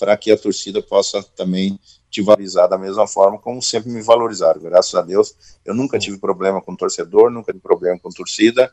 [0.00, 1.78] para que a torcida possa também
[2.10, 4.60] te valorizar da mesma forma como sempre me valorizaram.
[4.60, 5.32] Graças a Deus,
[5.64, 8.68] eu nunca tive problema com torcedor, nunca tive problema com torcida.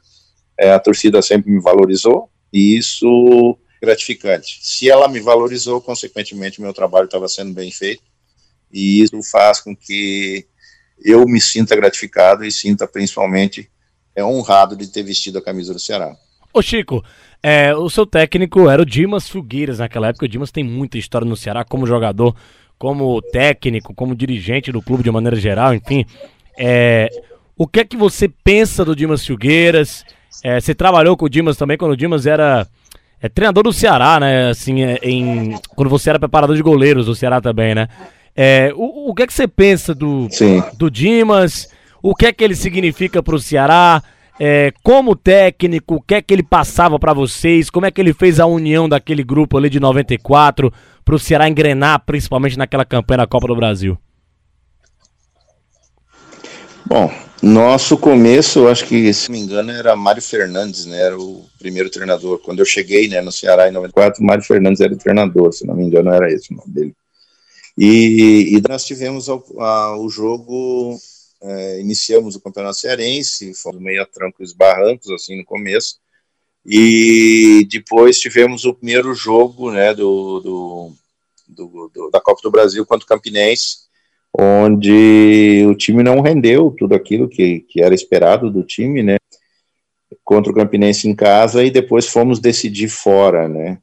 [0.58, 4.60] É, a torcida sempre me valorizou e isso é gratificante.
[4.64, 8.11] Se ela me valorizou, consequentemente, meu trabalho estava sendo bem feito
[8.74, 10.46] e isso faz com que
[11.04, 13.70] eu me sinta gratificado e sinta principalmente
[14.16, 16.16] é, honrado de ter vestido a camisa do Ceará.
[16.54, 17.04] Ô Chico,
[17.42, 20.26] é, o seu técnico era o Dimas Filgueiras naquela época.
[20.26, 22.36] O Dimas tem muita história no Ceará como jogador,
[22.78, 26.06] como técnico, como dirigente do clube de maneira geral, enfim.
[26.58, 27.10] É,
[27.58, 30.04] o que é que você pensa do Dimas Filgueiras?
[30.44, 32.68] É, você trabalhou com o Dimas também quando o Dimas era
[33.22, 34.50] é, treinador do Ceará, né?
[34.50, 37.88] Assim, é, em, quando você era preparador de goleiros do Ceará também, né?
[38.36, 40.28] É, o, o que é que você pensa do,
[40.78, 41.70] do Dimas?
[42.02, 44.02] O que é que ele significa para o Ceará?
[44.40, 47.70] É, como técnico, o que é que ele passava para vocês?
[47.70, 50.74] Como é que ele fez a união daquele grupo ali de 94
[51.06, 53.98] para o Ceará engrenar, principalmente naquela campanha da Copa do Brasil?
[56.86, 61.00] Bom, nosso começo, acho que, se não me engano, era Mário Fernandes, né?
[61.00, 62.40] Era o primeiro treinador.
[62.40, 65.76] Quando eu cheguei né, no Ceará em 94, Mário Fernandes era o treinador, se não
[65.76, 66.96] me engano, era esse o nome dele.
[67.78, 70.98] E, e nós tivemos o, jogo,
[71.42, 76.00] é, iniciamos o Campeonato Cearense, fomos meio a trancos barrancos, assim, no começo,
[76.66, 80.94] e depois tivemos o primeiro jogo, né, do, do,
[81.48, 83.90] do, do da Copa do Brasil contra o Campinense,
[84.38, 89.18] onde o time não rendeu tudo aquilo que, que era esperado do time, né,
[90.24, 93.80] contra o Campinense em casa, e depois fomos decidir fora, né,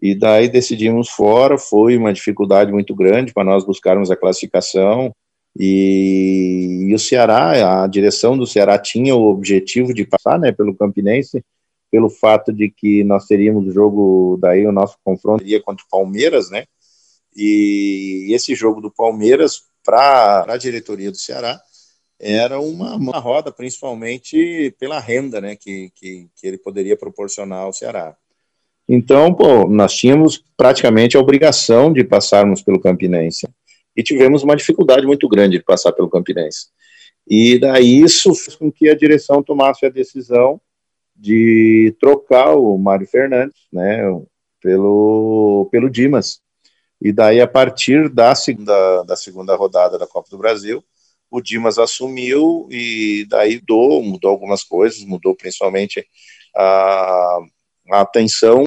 [0.00, 5.12] e daí decidimos fora, foi uma dificuldade muito grande para nós buscarmos a classificação,
[5.58, 10.74] e, e, o Ceará, a direção do Ceará tinha o objetivo de passar, né, pelo
[10.74, 11.44] Campinense,
[11.90, 15.88] pelo fato de que nós teríamos o jogo, daí o nosso confronto seria contra o
[15.90, 16.64] Palmeiras, né,
[17.34, 21.60] e esse jogo do Palmeiras, para a diretoria do Ceará,
[22.20, 27.72] era uma, uma roda, principalmente pela renda, né, que, que, que ele poderia proporcionar ao
[27.72, 28.16] Ceará.
[28.88, 33.46] Então, pô, nós tínhamos praticamente a obrigação de passarmos pelo Campinense.
[33.94, 36.68] E tivemos uma dificuldade muito grande de passar pelo Campinense.
[37.28, 40.58] E daí isso fez com que a direção tomasse a decisão
[41.14, 44.00] de trocar o Mário Fernandes, né,
[44.62, 46.40] pelo, pelo Dimas.
[47.00, 50.82] E daí, a partir da segunda, da segunda rodada da Copa do Brasil,
[51.30, 56.06] o Dimas assumiu e daí mudou, mudou algumas coisas, mudou principalmente
[56.56, 57.38] a,
[57.90, 58.64] a atenção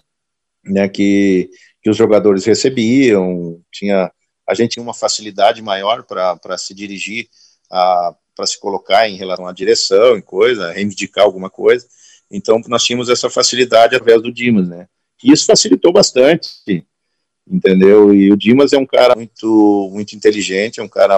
[0.63, 1.49] né, que,
[1.81, 4.11] que os jogadores recebiam, tinha,
[4.47, 7.27] a gente tinha uma facilidade maior para se dirigir,
[7.69, 11.85] para se colocar em relação à direção e coisa, reivindicar alguma coisa,
[12.29, 14.87] então nós tínhamos essa facilidade através do Dimas, né,
[15.23, 16.49] e isso facilitou bastante,
[17.47, 21.17] entendeu, e o Dimas é um cara muito, muito inteligente, é um cara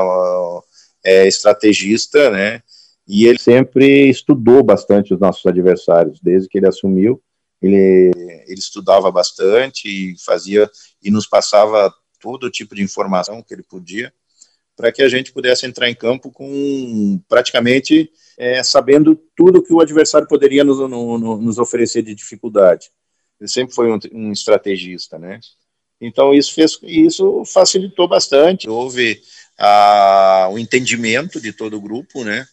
[1.03, 2.61] é, estrategista, né,
[3.07, 7.21] e ele sempre estudou bastante os nossos adversários, desde que ele assumiu,
[7.61, 8.11] ele,
[8.47, 10.69] ele estudava bastante e fazia
[11.01, 14.13] e nos passava todo tipo de informação que ele podia
[14.75, 19.79] para que a gente pudesse entrar em campo com praticamente é, sabendo tudo que o
[19.79, 22.89] adversário poderia nos, no, no, nos oferecer de dificuldade.
[23.39, 25.39] Ele sempre foi um, um, estrategista, né?
[26.01, 28.69] Então isso fez, isso facilitou bastante.
[28.69, 29.21] Houve
[29.57, 32.45] a, o entendimento de todo o grupo, né?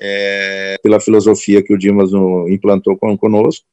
[0.00, 2.10] É, pela filosofia que o Dimas
[2.48, 3.64] implantou conosco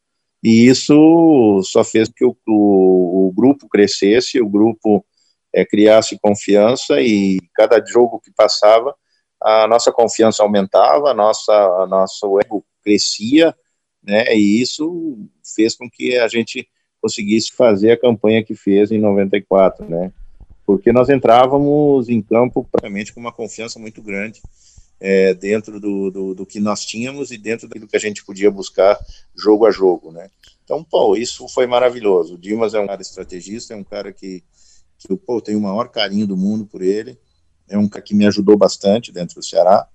[0.48, 5.04] e isso só fez que o, o, o grupo crescesse, o grupo
[5.52, 8.94] é, criasse confiança e cada jogo que passava,
[9.42, 13.56] a nossa confiança aumentava, a nossa, a nosso ego crescia,
[14.04, 15.18] né, e isso
[15.56, 16.70] fez com que a gente
[17.02, 20.14] conseguisse fazer a campanha que fez em 94, né,
[20.64, 24.44] porque nós entrávamos em campo praticamente com uma confiança muito grande,
[25.00, 28.50] é, dentro do, do, do, que nós tínhamos e dentro do que a gente podia
[28.50, 29.00] buscar
[29.36, 30.30] jogo a jogo, né?
[30.64, 32.36] Então, pô, isso foi maravilhoso.
[32.36, 34.44] O Dimas é um cara estrategista, é um cara que,
[34.98, 37.18] que eu pô, tenho o maior carinho do mundo por ele.
[37.68, 39.88] É um cara que me ajudou bastante dentro do Ceará,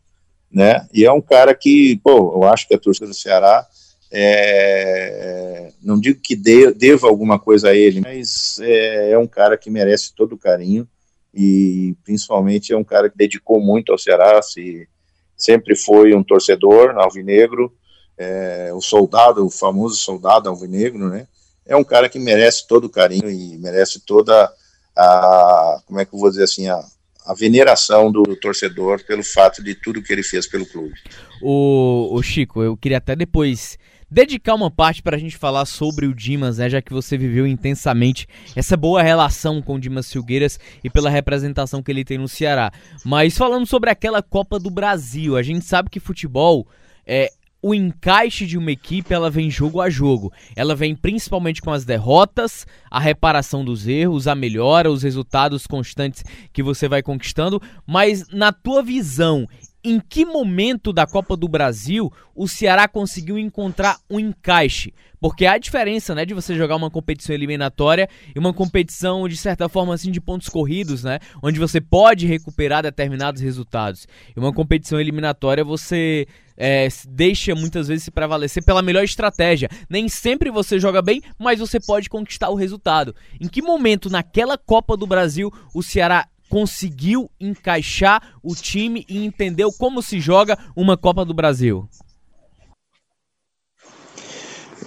[0.51, 0.87] né?
[0.93, 3.67] E é um cara que, pô, eu acho que a torcida do Ceará
[4.13, 9.57] é, não digo que de, deva alguma coisa a ele, mas é, é, um cara
[9.57, 10.87] que merece todo o carinho
[11.33, 14.89] e principalmente é um cara que dedicou muito ao Ceará, se,
[15.37, 17.73] sempre foi um torcedor alvinegro,
[18.19, 21.27] é, o soldado, o famoso soldado alvinegro, né?
[21.65, 24.53] É um cara que merece todo o carinho e merece toda
[24.97, 26.85] a, como é que eu vou dizer assim, a,
[27.25, 30.95] a veneração do torcedor pelo fato de tudo que ele fez pelo clube.
[31.41, 33.79] O, o Chico, eu queria até depois
[34.11, 37.47] dedicar uma parte para a gente falar sobre o Dimas, né, já que você viveu
[37.47, 42.29] intensamente essa boa relação com o Dimas Silgueiras e pela representação que ele tem no
[42.29, 42.73] Ceará.
[43.05, 46.67] Mas falando sobre aquela Copa do Brasil, a gente sabe que futebol
[47.07, 47.31] é
[47.63, 50.33] o encaixe de uma equipe ela vem jogo a jogo.
[50.57, 56.25] Ela vem principalmente com as derrotas, a reparação dos erros, a melhora, os resultados constantes
[56.53, 57.61] que você vai conquistando.
[57.87, 59.47] Mas na tua visão,
[59.83, 64.93] em que momento da Copa do Brasil o Ceará conseguiu encontrar um encaixe?
[65.21, 69.69] Porque há diferença, né, de você jogar uma competição eliminatória e uma competição de certa
[69.69, 74.07] forma assim de pontos corridos, né, onde você pode recuperar determinados resultados.
[74.35, 76.27] E uma competição eliminatória você
[76.57, 79.69] é, deixa muitas vezes se prevalecer pela melhor estratégia.
[79.89, 83.15] Nem sempre você joga bem, mas você pode conquistar o resultado.
[83.39, 89.71] Em que momento naquela Copa do Brasil o Ceará conseguiu encaixar o time e entendeu
[89.73, 91.89] como se joga uma Copa do Brasil?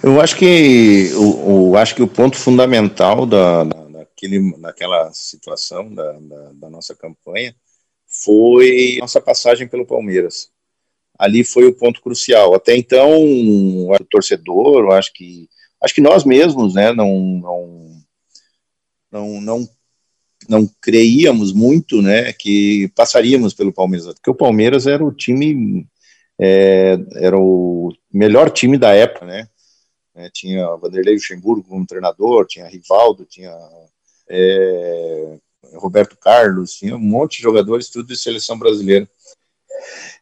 [0.02, 6.12] Eu acho que o, acho que o ponto fundamental da, da, daquele, daquela situação da,
[6.12, 7.56] da, da nossa campanha
[8.06, 10.50] foi nossa passagem pelo Palmeiras.
[11.18, 12.54] Ali foi o ponto crucial.
[12.54, 15.48] Até então, o torcedor, eu acho que
[15.80, 18.04] acho que nós mesmos, né, não não
[19.10, 19.68] não, não
[20.48, 25.86] não creíamos muito, né, que passaríamos pelo Palmeiras, porque o Palmeiras era o time,
[26.38, 29.48] é, era o melhor time da época, né,
[30.14, 33.52] é, tinha Vanderlei Luxemburgo como treinador, tinha Rivaldo, tinha
[34.28, 35.38] é,
[35.74, 39.08] Roberto Carlos, tinha um monte de jogadores, tudo de seleção brasileira.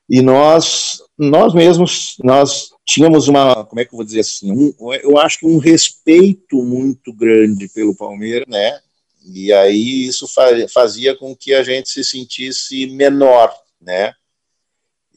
[0.08, 4.92] E nós, nós mesmos, nós tínhamos uma, como é que eu vou dizer assim, um,
[4.94, 8.80] eu acho que um respeito muito grande pelo Palmeiras, né,
[9.24, 10.26] e aí isso
[10.72, 14.14] fazia com que a gente se sentisse menor, né?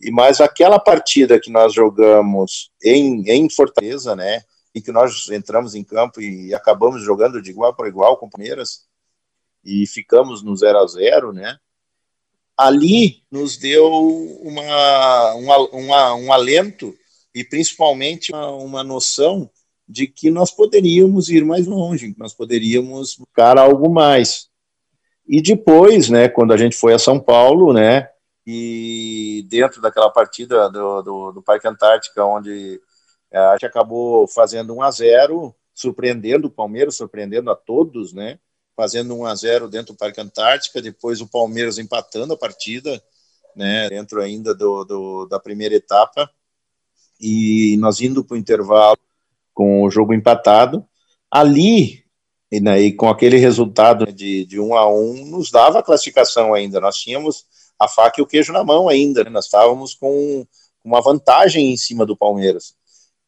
[0.01, 4.43] E mais aquela partida que nós jogamos em, em Fortaleza, né?
[4.74, 8.30] Em que nós entramos em campo e acabamos jogando de igual para igual com o
[8.30, 8.86] Palmeiras
[9.64, 11.58] e ficamos no 0 a 0 né?
[12.58, 13.88] Ali nos deu
[14.41, 16.95] uma, uma, uma um alento
[17.34, 19.49] e principalmente uma, uma noção
[19.88, 24.50] de que nós poderíamos ir mais longe, nós poderíamos buscar algo mais.
[25.28, 28.10] E depois, né, quando a gente foi a São Paulo, né,
[28.46, 32.80] e dentro daquela partida do, do, do Parque Antártica, onde
[33.32, 38.40] é, a gente acabou fazendo 1 a 0 surpreendendo o Palmeiras, surpreendendo a todos, né,
[38.76, 43.02] fazendo 1 a 0 dentro do Parque Antártica, depois o Palmeiras empatando a partida,
[43.56, 46.30] né, dentro ainda do, do da primeira etapa,
[47.20, 49.00] e nós indo para o intervalo
[49.56, 50.86] com o jogo empatado.
[51.32, 52.03] Ali,
[52.51, 56.80] e, né, com aquele resultado de, de um a um, nos dava a classificação ainda.
[56.80, 57.45] Nós tínhamos
[57.80, 59.24] a faca e o queijo na mão ainda.
[59.24, 59.32] Né?
[59.32, 60.45] Nós estávamos com
[60.84, 62.76] uma vantagem em cima do Palmeiras.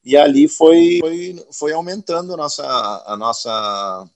[0.03, 2.63] E ali foi, foi, foi aumentando a nossa,
[3.05, 4.09] a nossa,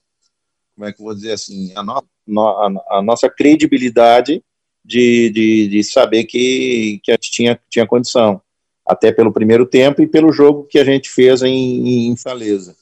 [0.74, 1.82] como é que eu vou dizer assim, a,
[2.26, 4.42] no, a, a nossa credibilidade
[4.84, 8.40] de, de, de, saber que, que a gente tinha, tinha condição
[8.86, 12.76] até pelo primeiro tempo e pelo jogo que a gente fez em, em Faleza.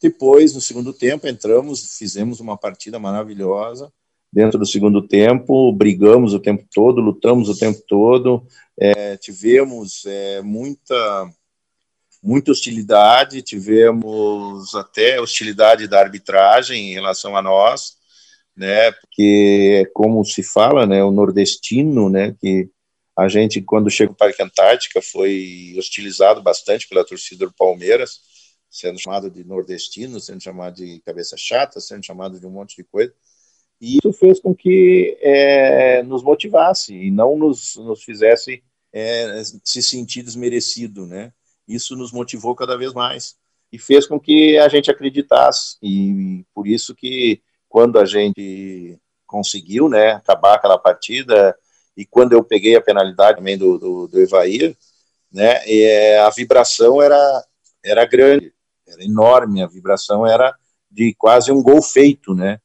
[0.00, 3.92] Depois, no segundo tempo, entramos, fizemos uma partida maravilhosa.
[4.32, 8.46] Dentro do segundo tempo, brigamos o tempo todo, lutamos o tempo todo,
[8.78, 11.30] é, tivemos é, muita,
[12.22, 17.96] muita hostilidade, tivemos até hostilidade da arbitragem em relação a nós,
[18.54, 18.92] né?
[18.92, 22.68] Porque, como se fala, né, o nordestino, né, que
[23.18, 28.20] a gente, quando chega o Parque Antártica, foi hostilizado bastante pela torcida do Palmeiras,
[28.70, 32.84] sendo chamado de nordestino, sendo chamado de cabeça chata, sendo chamado de um monte de
[32.84, 33.12] coisa.
[33.80, 38.62] E isso fez com que é, nos motivasse e não nos, nos fizesse
[38.92, 41.32] é, se sentir desmerecido, né?
[41.66, 43.36] Isso nos motivou cada vez mais
[43.72, 45.76] e fez com que a gente acreditasse.
[45.82, 48.96] E por isso que quando a gente
[49.26, 51.56] conseguiu, né, acabar aquela partida,
[51.98, 54.76] e quando eu peguei a penalidade também do, do, do Evair,
[55.32, 57.44] né, é, a vibração era,
[57.84, 58.52] era grande,
[58.86, 60.54] era enorme, a vibração era
[60.88, 62.60] de quase um gol feito, né,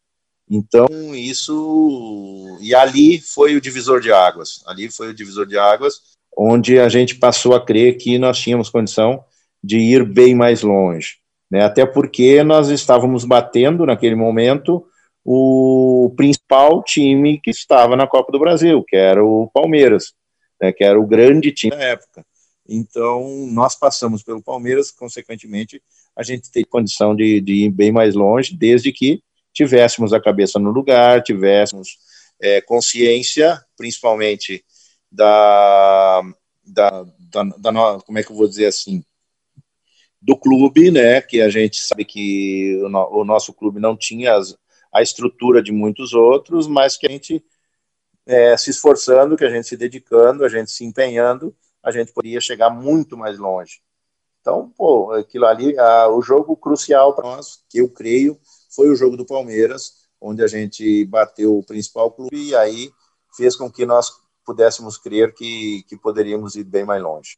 [0.47, 2.59] Então, isso.
[2.61, 4.61] E ali foi o divisor de águas.
[4.67, 5.95] Ali foi o divisor de águas,
[6.37, 9.25] onde a gente passou a crer que nós tínhamos condição
[9.63, 11.17] de ir bem mais longe.
[11.49, 11.63] Né?
[11.63, 14.85] Até porque nós estávamos batendo, naquele momento,
[15.25, 20.13] o principal time que estava na Copa do Brasil, que era o Palmeiras,
[20.61, 20.71] né?
[20.73, 22.25] que era o grande time da época.
[22.67, 25.81] Então, nós passamos pelo Palmeiras, consequentemente,
[26.15, 29.21] a gente tem condição de, de ir bem mais longe, desde que
[29.53, 31.97] tivéssemos a cabeça no lugar, tivéssemos
[32.41, 34.63] é, consciência, principalmente
[35.11, 36.21] da,
[36.65, 39.03] da, da, da, como é que eu vou dizer assim,
[40.21, 44.35] do clube, né, que a gente sabe que o, no, o nosso clube não tinha
[44.35, 44.55] as,
[44.93, 47.43] a estrutura de muitos outros, mas que a gente
[48.25, 52.39] é, se esforçando, que a gente se dedicando, a gente se empenhando, a gente poderia
[52.39, 53.81] chegar muito mais longe.
[54.39, 58.37] Então, pô, aquilo ali, a, o jogo crucial para nós, que eu creio,
[58.75, 62.91] foi o jogo do Palmeiras, onde a gente bateu o principal clube e aí
[63.35, 64.11] fez com que nós
[64.45, 67.37] pudéssemos crer que, que poderíamos ir bem mais longe.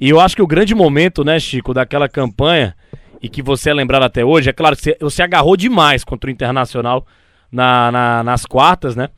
[0.00, 2.76] E eu acho que o grande momento, né, Chico, daquela campanha,
[3.22, 6.28] e que você é lembrado até hoje, é claro que você, você agarrou demais contra
[6.28, 7.06] o Internacional
[7.52, 9.08] na, na, nas quartas, né?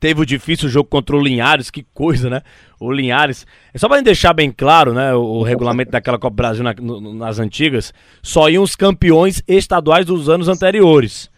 [0.00, 2.42] Teve o difícil jogo contra o Linhares, que coisa, né?
[2.80, 3.46] O Linhares.
[3.72, 5.14] É só para deixar bem claro, né?
[5.14, 10.04] O, o regulamento daquela Copa Brasil na, no, nas antigas, só iam os campeões estaduais
[10.04, 11.30] dos anos anteriores.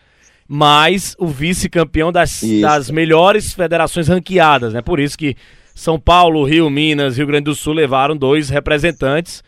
[0.48, 4.82] Mas o vice-campeão das, das melhores federações ranqueadas, né?
[4.82, 5.36] Por isso que
[5.74, 9.42] São Paulo, Rio, Minas, Rio Grande do Sul levaram dois representantes.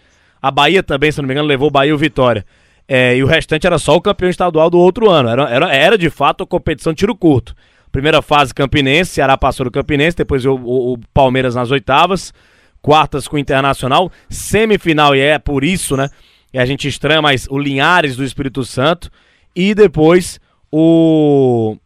[0.46, 2.46] A Bahia também, se não me engano, levou Bahia e Vitória.
[2.86, 5.28] É, e o restante era só o campeão estadual do outro ano.
[5.28, 7.52] Era, era, era de fato a competição tiro curto.
[7.90, 12.32] Primeira fase Campinense, Ceará passou do Campinense, depois o, o, o Palmeiras nas oitavas,
[12.80, 16.08] quartas com o Internacional, semifinal, e é por isso, né?
[16.52, 19.10] E a gente estranha, mas o Linhares do Espírito Santo,
[19.54, 20.38] e depois
[20.70, 21.76] o,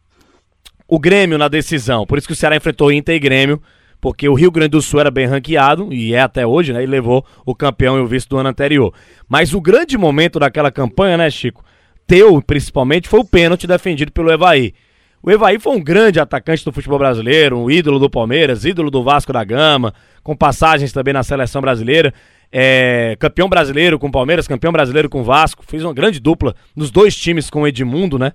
[0.87, 2.05] o Grêmio na decisão.
[2.05, 3.63] Por isso que o Ceará enfrentou Inter e Grêmio,
[4.01, 6.83] porque o Rio Grande do Sul era bem ranqueado, e é até hoje, né?
[6.83, 8.95] E levou o campeão e o vice do ano anterior.
[9.29, 11.65] Mas o grande momento daquela campanha, né, Chico?
[12.07, 14.75] Teu, principalmente, foi o pênalti defendido pelo Evaí.
[15.23, 19.03] O Evaí foi um grande atacante do futebol brasileiro, um ídolo do Palmeiras, ídolo do
[19.05, 19.93] Vasco da Gama,
[20.23, 22.13] com passagens também na seleção brasileira.
[22.51, 26.57] É, campeão brasileiro com o Palmeiras, campeão brasileiro com o Vasco, fez uma grande dupla
[26.75, 28.33] nos dois times com o Edmundo, né?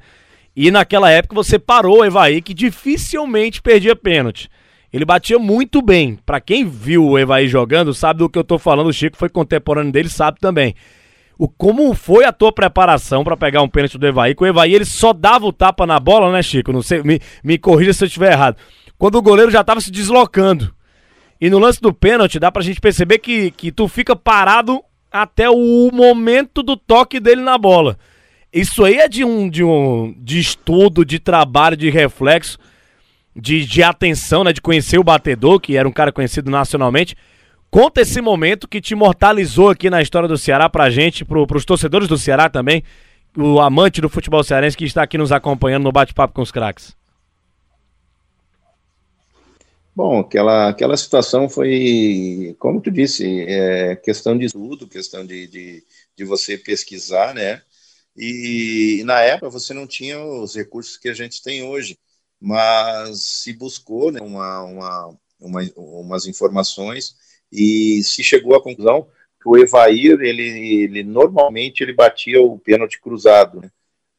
[0.56, 4.48] E naquela época você parou o Evaí, que dificilmente perdia pênalti.
[4.96, 6.18] Ele batia muito bem.
[6.26, 8.88] Para quem viu o Evaí jogando, sabe do que eu tô falando.
[8.88, 10.76] O Chico foi contemporâneo dele, sabe também
[11.38, 14.34] o, como foi a tua preparação para pegar um pênalti do Evaí?
[14.34, 16.72] Que o Evaí ele só dava o tapa na bola, né, Chico?
[16.72, 18.58] Não sei, me, me corrija se eu estiver errado.
[18.98, 20.74] Quando o goleiro já estava se deslocando.
[21.40, 24.82] E no lance do pênalti, dá pra gente perceber que, que tu fica parado
[25.12, 27.98] até o momento do toque dele na bola.
[28.52, 32.58] Isso aí é de um, de um de estudo, de trabalho, de reflexo,
[33.36, 34.54] de, de atenção, né?
[34.54, 37.16] De conhecer o batedor, que era um cara conhecido nacionalmente.
[37.70, 41.66] Conta esse momento que te imortalizou aqui na história do Ceará pra gente, pro, pros
[41.66, 42.84] torcedores do Ceará também,
[43.36, 46.96] o amante do futebol cearense que está aqui nos acompanhando no bate-papo com os craques.
[49.94, 55.84] Bom, aquela, aquela situação foi, como tu disse, é questão de estudo, questão de, de,
[56.18, 57.62] de você pesquisar, né?
[58.16, 61.98] E, e, na época você não tinha os recursos que a gente tem hoje,
[62.40, 67.16] mas se buscou né, uma, uma, uma, umas informações
[67.52, 69.08] e se chegou à conclusão
[69.42, 73.70] que o Evair, ele, ele normalmente ele batia o pênalti cruzado, né?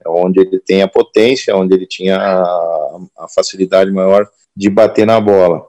[0.07, 5.21] onde ele tem a potência, onde ele tinha a, a, facilidade maior de bater na
[5.21, 5.67] bola.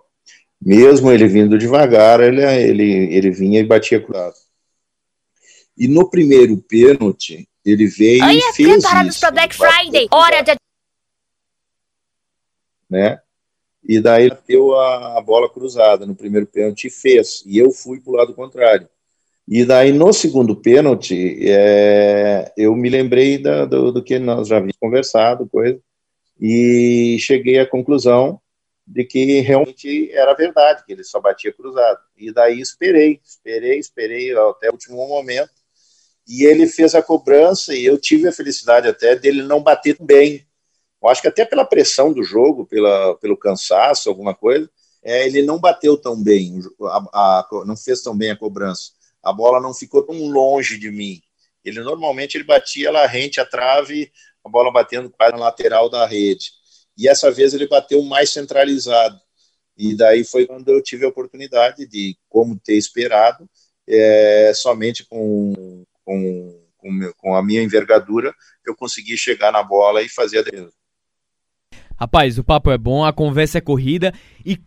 [0.62, 4.36] Mesmo ele vindo devagar, ele, ele, ele vinha e batia cruzado.
[5.78, 9.32] E no primeiro pênalti, ele veio e fez isso.
[9.32, 10.57] Black Friday, hora de...
[12.90, 13.20] Né?
[13.88, 18.02] e daí bateu a, a, bola cruzada no primeiro pênalti e fez, e eu fui
[18.02, 18.90] para o lado contrário.
[19.48, 24.58] E daí no segundo pênalti, é, eu me lembrei da, do, do, que nós já
[24.58, 25.80] havíamos conversado, coisa,
[26.40, 28.42] e cheguei à conclusão
[28.86, 32.00] de que realmente era verdade, que ele só batia cruzado.
[32.18, 35.52] E daí esperei, esperei, esperei até o último momento,
[36.28, 40.46] e ele fez a cobrança, e eu tive a felicidade até dele não bater bem,
[41.02, 44.70] eu acho que até pela pressão do jogo, pela, pelo cansaço, alguma coisa,
[45.04, 46.98] é, ele não bateu tão bem, a,
[47.42, 48.92] a, não fez tão bem a cobrança.
[49.24, 51.22] A bola não ficou tão longe de mim.
[51.64, 54.12] Ele normalmente ele batia ela rente à trave,
[54.44, 56.52] a bola batendo quase na lateral da rede.
[56.98, 59.20] E essa vez ele bateu mais centralizado.
[59.78, 63.48] E daí foi quando eu tive a oportunidade de, como ter esperado,
[63.88, 68.34] é, somente com, com, com, com a minha envergadura,
[68.66, 70.74] eu consegui chegar na bola e fazer a defesa.
[72.00, 74.14] Rapaz, o papo é bom, a conversa é corrida
[74.46, 74.60] e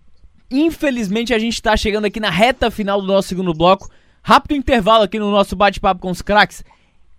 [0.51, 3.89] infelizmente a gente está chegando aqui na reta final do nosso segundo bloco.
[4.22, 6.64] Rápido intervalo aqui no nosso bate-papo com os craques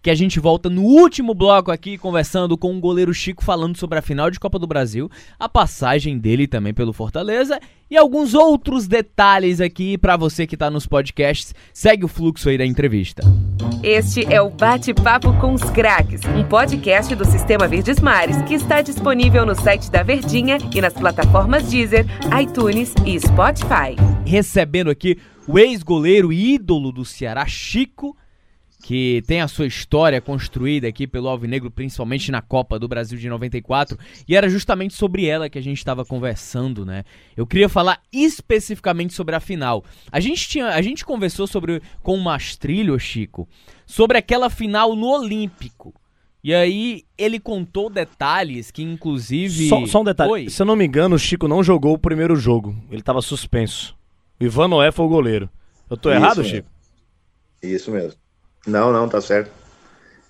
[0.02, 4.00] que a gente volta no último bloco aqui conversando com o goleiro Chico falando sobre
[4.00, 8.88] a final de Copa do Brasil, a passagem dele também pelo Fortaleza e alguns outros
[8.88, 11.54] detalhes aqui para você que tá nos podcasts.
[11.74, 13.22] Segue o fluxo aí da entrevista.
[13.84, 18.82] Este é o Bate-Papo com os Craques, um podcast do Sistema Verdes Mares que está
[18.82, 22.06] disponível no site da Verdinha e nas plataformas Deezer,
[22.42, 23.96] iTunes e Spotify.
[24.26, 28.16] Recebendo aqui o ex-goleiro ídolo do Ceará, Chico
[28.82, 33.30] que tem a sua história construída aqui pelo Alvinegro, principalmente na Copa do Brasil de
[33.30, 37.04] 94, e era justamente sobre ela que a gente estava conversando, né?
[37.38, 39.86] Eu queria falar especificamente sobre a final.
[40.12, 43.48] A gente tinha, a gente conversou sobre com o Mastrilho, Chico,
[43.86, 45.94] sobre aquela final no Olímpico.
[46.44, 50.50] E aí ele contou detalhes que inclusive Só, só um detalhe, Oi?
[50.50, 52.76] se eu não me engano, o Chico não jogou o primeiro jogo.
[52.90, 53.96] Ele estava suspenso.
[54.40, 55.48] O Ivan Noé foi o goleiro.
[55.88, 56.52] Eu tô Isso errado, mesmo.
[56.56, 56.70] Chico?
[57.62, 58.21] Isso mesmo.
[58.66, 59.52] Não, não, tá certo.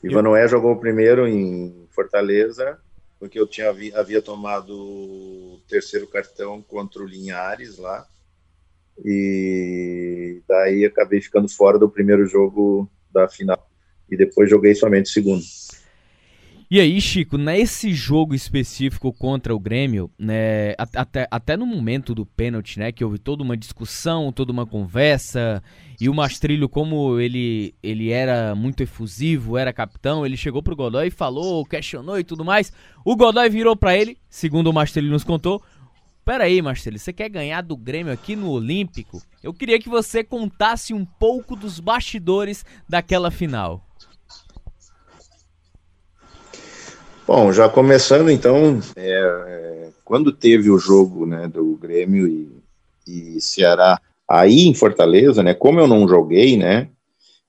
[0.04, 2.80] Ivan Noé jogou primeiro em Fortaleza,
[3.20, 8.06] porque eu tinha havia tomado o terceiro cartão contra o Linhares lá.
[9.04, 13.70] E daí acabei ficando fora do primeiro jogo da final.
[14.10, 15.44] E depois joguei somente o segundo.
[16.74, 22.26] E aí, Chico, nesse jogo específico contra o Grêmio, né, até, até no momento do
[22.26, 25.62] pênalti, né, que houve toda uma discussão, toda uma conversa,
[26.00, 31.08] e o Mastrilho, como ele, ele era muito efusivo, era capitão, ele chegou pro Godoy
[31.08, 32.72] e falou, questionou e tudo mais.
[33.04, 35.62] O Godoy virou para ele, segundo o Mastrilho nos contou,
[36.24, 39.22] Pera aí, Marcelo, você quer ganhar do Grêmio aqui no Olímpico?
[39.44, 43.91] Eu queria que você contasse um pouco dos bastidores daquela final.
[47.34, 52.62] Bom, já começando então, é, é, quando teve o jogo né, do Grêmio e,
[53.08, 56.90] e Ceará aí em Fortaleza, né, como eu não joguei, né,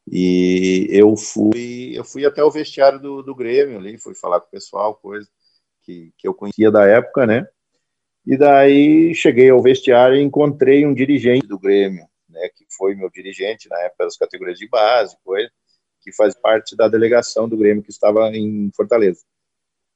[0.09, 4.47] e eu fui, eu fui até o vestiário do, do Grêmio ali, fui falar com
[4.47, 5.29] o pessoal, coisa
[5.83, 7.45] que, que eu conhecia da época, né,
[8.25, 13.11] e daí cheguei ao vestiário e encontrei um dirigente do Grêmio, né, que foi meu
[13.11, 15.51] dirigente na época das categorias de base, coisa,
[16.01, 19.23] que faz parte da delegação do Grêmio que estava em Fortaleza.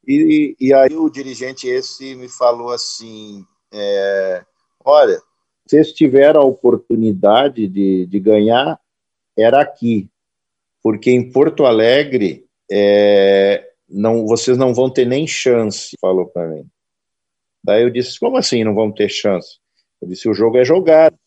[0.07, 4.45] E, e aí o dirigente esse me falou assim, é,
[4.85, 5.21] olha,
[5.67, 8.79] se tiver a oportunidade de, de ganhar,
[9.37, 10.09] era aqui,
[10.83, 16.67] porque em Porto Alegre é, não, vocês não vão ter nem chance, falou para mim.
[17.63, 19.59] Daí eu disse, como assim não vão ter chance?
[20.01, 21.19] Eu disse, o jogo é jogado.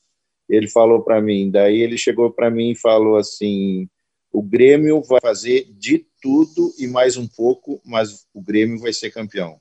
[0.47, 3.87] Ele falou para mim, daí ele chegou para mim e falou assim,
[4.31, 9.11] o Grêmio vai fazer de tudo e mais um pouco, mas o Grêmio vai ser
[9.11, 9.59] campeão.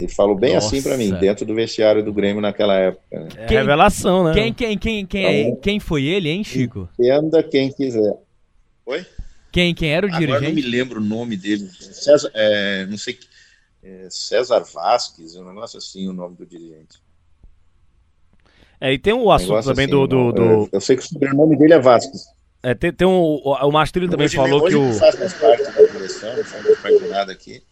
[0.00, 0.68] Ele falou bem Nossa.
[0.68, 3.18] assim para mim, dentro do vestiário do Grêmio naquela época.
[3.18, 3.28] Né?
[3.36, 4.32] É revelação, né?
[4.32, 6.88] Quem, quem, quem, quem, é, então, quem foi ele, hein, Chico?
[6.98, 8.16] Entenda quem quiser.
[8.86, 9.04] Oi?
[9.50, 10.46] Quem, quem era o Agora dirigente?
[10.46, 11.68] não me lembro o nome dele.
[11.80, 13.18] César, é, não sei,
[13.82, 17.02] é, César Vasques, um negócio assim, o nome do dirigente.
[18.80, 20.42] É, e tem um assunto também assim, do, do, do...
[20.42, 22.26] Eu, eu sei que o sobrenome dele é Vasques.
[22.62, 24.86] É, tem, tem um, o, Mastrilho também hoje, falou hoje que o.
[24.86, 27.62] Não faz mais parte da direção, não faz mais parte de nada aqui.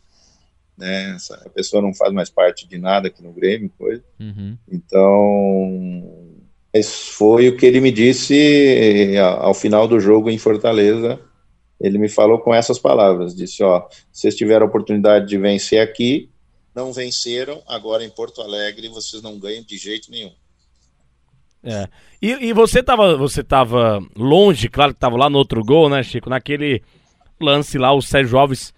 [0.78, 1.14] Né?
[1.16, 4.05] Essa, a pessoa não faz mais parte de nada aqui no Grêmio, coisa.
[4.20, 4.57] Uhum.
[4.70, 6.37] Então,
[6.72, 11.18] esse foi o que ele me disse ao final do jogo em Fortaleza.
[11.80, 16.30] Ele me falou com essas palavras: disse, ó, vocês tiveram a oportunidade de vencer aqui,
[16.76, 20.30] não venceram, agora em Porto Alegre vocês não ganham de jeito nenhum.
[21.66, 21.88] É.
[22.22, 26.02] E, e, você tava, você tava longe, claro que tava lá no outro gol, né,
[26.02, 26.30] Chico?
[26.30, 26.80] Naquele
[27.40, 28.72] lance lá, o Sérgio Alves,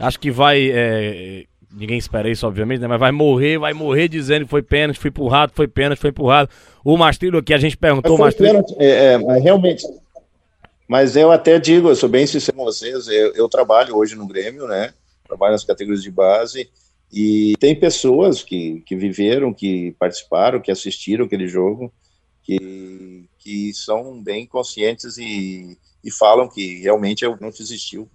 [0.00, 0.70] acho que vai.
[0.72, 2.88] É, ninguém espera isso, obviamente, né?
[2.88, 6.48] Mas vai morrer, vai morrer dizendo que foi pênalti, foi empurrado, foi pênalti, foi empurrado.
[6.82, 8.64] O Mastrilho aqui, a gente perguntou, o Mastrilho.
[8.78, 9.84] É, é, realmente.
[10.88, 14.26] Mas eu até digo, eu sou bem sincero com vocês, eu, eu trabalho hoje no
[14.26, 14.92] Grêmio, né?
[15.26, 16.70] Trabalho nas categorias de base.
[17.12, 21.92] E tem pessoas que, que viveram, que participaram, que assistiram aquele jogo,
[22.44, 28.08] que, que são bem conscientes e, e falam que realmente não existiu.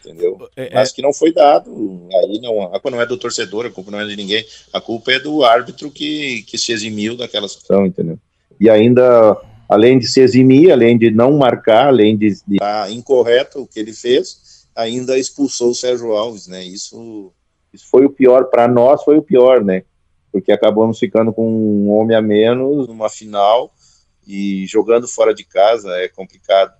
[0.00, 0.48] Entendeu?
[0.56, 1.70] É, é, Mas que não foi dado.
[2.22, 4.44] Aí não, a culpa não é do torcedor, a culpa não é de ninguém.
[4.72, 8.18] A culpa é do árbitro que, que se eximiu daquela situação, entendeu?
[8.58, 9.36] E ainda,
[9.68, 13.92] além de se eximir, além de não marcar, além de estar incorreto o que ele
[13.92, 16.64] fez, ainda expulsou o Sérgio Alves, né?
[16.64, 17.32] Isso,
[17.72, 19.82] isso foi o pior para nós, foi o pior, né?
[20.36, 23.72] Porque acabamos ficando com um homem a menos numa final
[24.26, 26.74] e jogando fora de casa é complicado.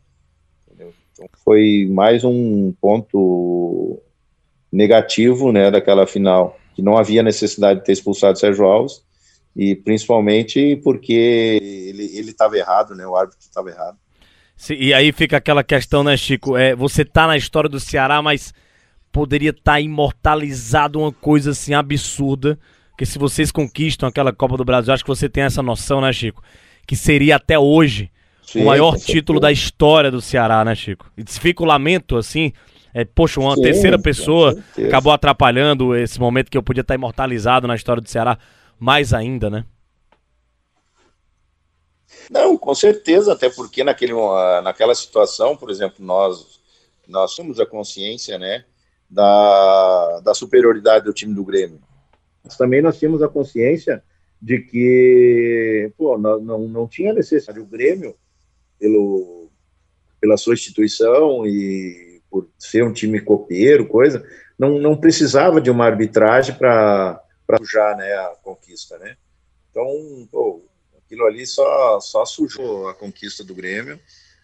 [0.66, 0.92] Entendeu?
[1.10, 3.98] Então foi mais um ponto
[4.70, 9.02] negativo, né, daquela final, que não havia necessidade de ter expulsado Sérgio Alves,
[9.56, 13.96] e principalmente porque ele estava errado, né, o árbitro estava errado.
[14.68, 16.58] E aí fica aquela questão, né, Chico?
[16.58, 18.52] É, você tá na história do Ceará, mas
[19.10, 22.58] poderia estar tá imortalizado uma coisa assim absurda.
[22.96, 26.12] Que se vocês conquistam aquela Copa do Brasil, acho que você tem essa noção, né,
[26.12, 26.42] Chico?
[26.86, 28.10] Que seria até hoje
[28.42, 31.10] Sim, o maior título da história do Ceará, né, Chico?
[31.16, 32.52] E fica o lamento, assim,
[32.94, 37.66] é, poxa, uma Sim, terceira pessoa acabou atrapalhando esse momento que eu podia estar imortalizado
[37.66, 38.38] na história do Ceará
[38.78, 39.64] mais ainda, né?
[42.30, 44.12] Não, com certeza, até porque naquele,
[44.62, 46.60] naquela situação, por exemplo, nós,
[47.06, 48.64] nós temos a consciência, né,
[49.08, 51.80] da, da superioridade do time do Grêmio.
[52.46, 54.02] Mas também nós tínhamos a consciência
[54.40, 58.14] de que, pô, não, não, não tinha necessidade o Grêmio,
[58.78, 59.50] pelo,
[60.20, 64.24] pela sua instituição e por ser um time copeiro, coisa,
[64.58, 67.20] não, não precisava de uma arbitragem para
[67.58, 69.16] sujar né, a conquista, né?
[69.70, 69.86] Então,
[70.30, 70.62] pô,
[71.04, 73.98] aquilo ali só, só sujou a conquista do Grêmio,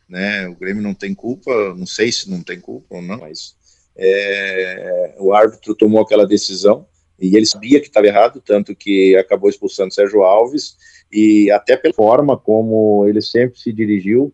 [0.09, 0.49] né?
[0.49, 3.57] O Grêmio não tem culpa, não sei se não tem culpa ou não, mas
[3.97, 6.87] é, o árbitro tomou aquela decisão
[7.19, 10.77] e ele sabia que estava errado, tanto que acabou expulsando Sérgio Alves
[11.11, 14.33] e até pela forma como ele sempre se dirigiu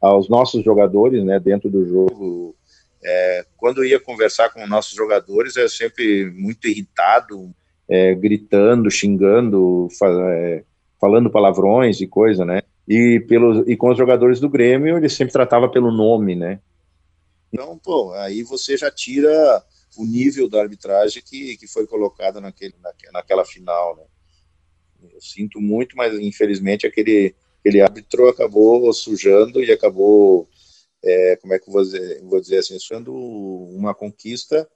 [0.00, 2.54] aos nossos jogadores, né, dentro do jogo.
[3.04, 7.54] É, quando ia conversar com nossos jogadores, é sempre muito irritado,
[7.88, 10.64] é, gritando, xingando, é,
[11.00, 12.62] falando palavrões e coisa, né?
[12.88, 16.60] E, pelo, e com os jogadores do Grêmio, ele sempre tratava pelo nome, né?
[17.52, 19.62] Então, pô, aí você já tira
[19.96, 22.74] o nível da arbitragem que, que foi colocada naquele,
[23.12, 24.04] naquela final, né?
[25.12, 30.48] Eu sinto muito, mas infelizmente aquele, aquele árbitro acabou sujando e acabou,
[31.04, 34.68] é, como é que eu vou dizer, vou dizer assim, sendo uma conquista,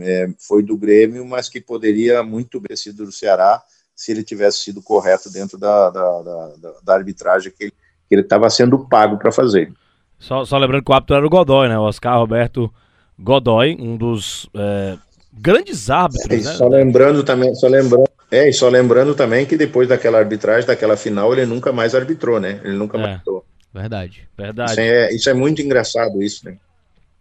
[0.00, 3.62] é, foi do Grêmio, mas que poderia muito ter sido do Ceará,
[3.94, 7.72] se ele tivesse sido correto dentro da, da, da, da arbitragem que
[8.10, 9.72] ele estava sendo pago para fazer.
[10.18, 11.78] Só, só, lembrando que o árbitro era o Godoy, né?
[11.78, 12.72] O Oscar Roberto
[13.18, 14.96] Godoy, um dos é,
[15.32, 16.46] grandes árbitros.
[16.46, 16.56] É, né?
[16.56, 20.96] Só lembrando também, só lembrando, é, e só lembrando também que depois daquela arbitragem, daquela
[20.96, 22.60] final, ele nunca mais arbitrou, né?
[22.64, 23.44] Ele nunca é, mais arbitrou.
[23.72, 24.72] Verdade, verdade.
[24.72, 26.56] Isso é, isso é muito engraçado, isso, né?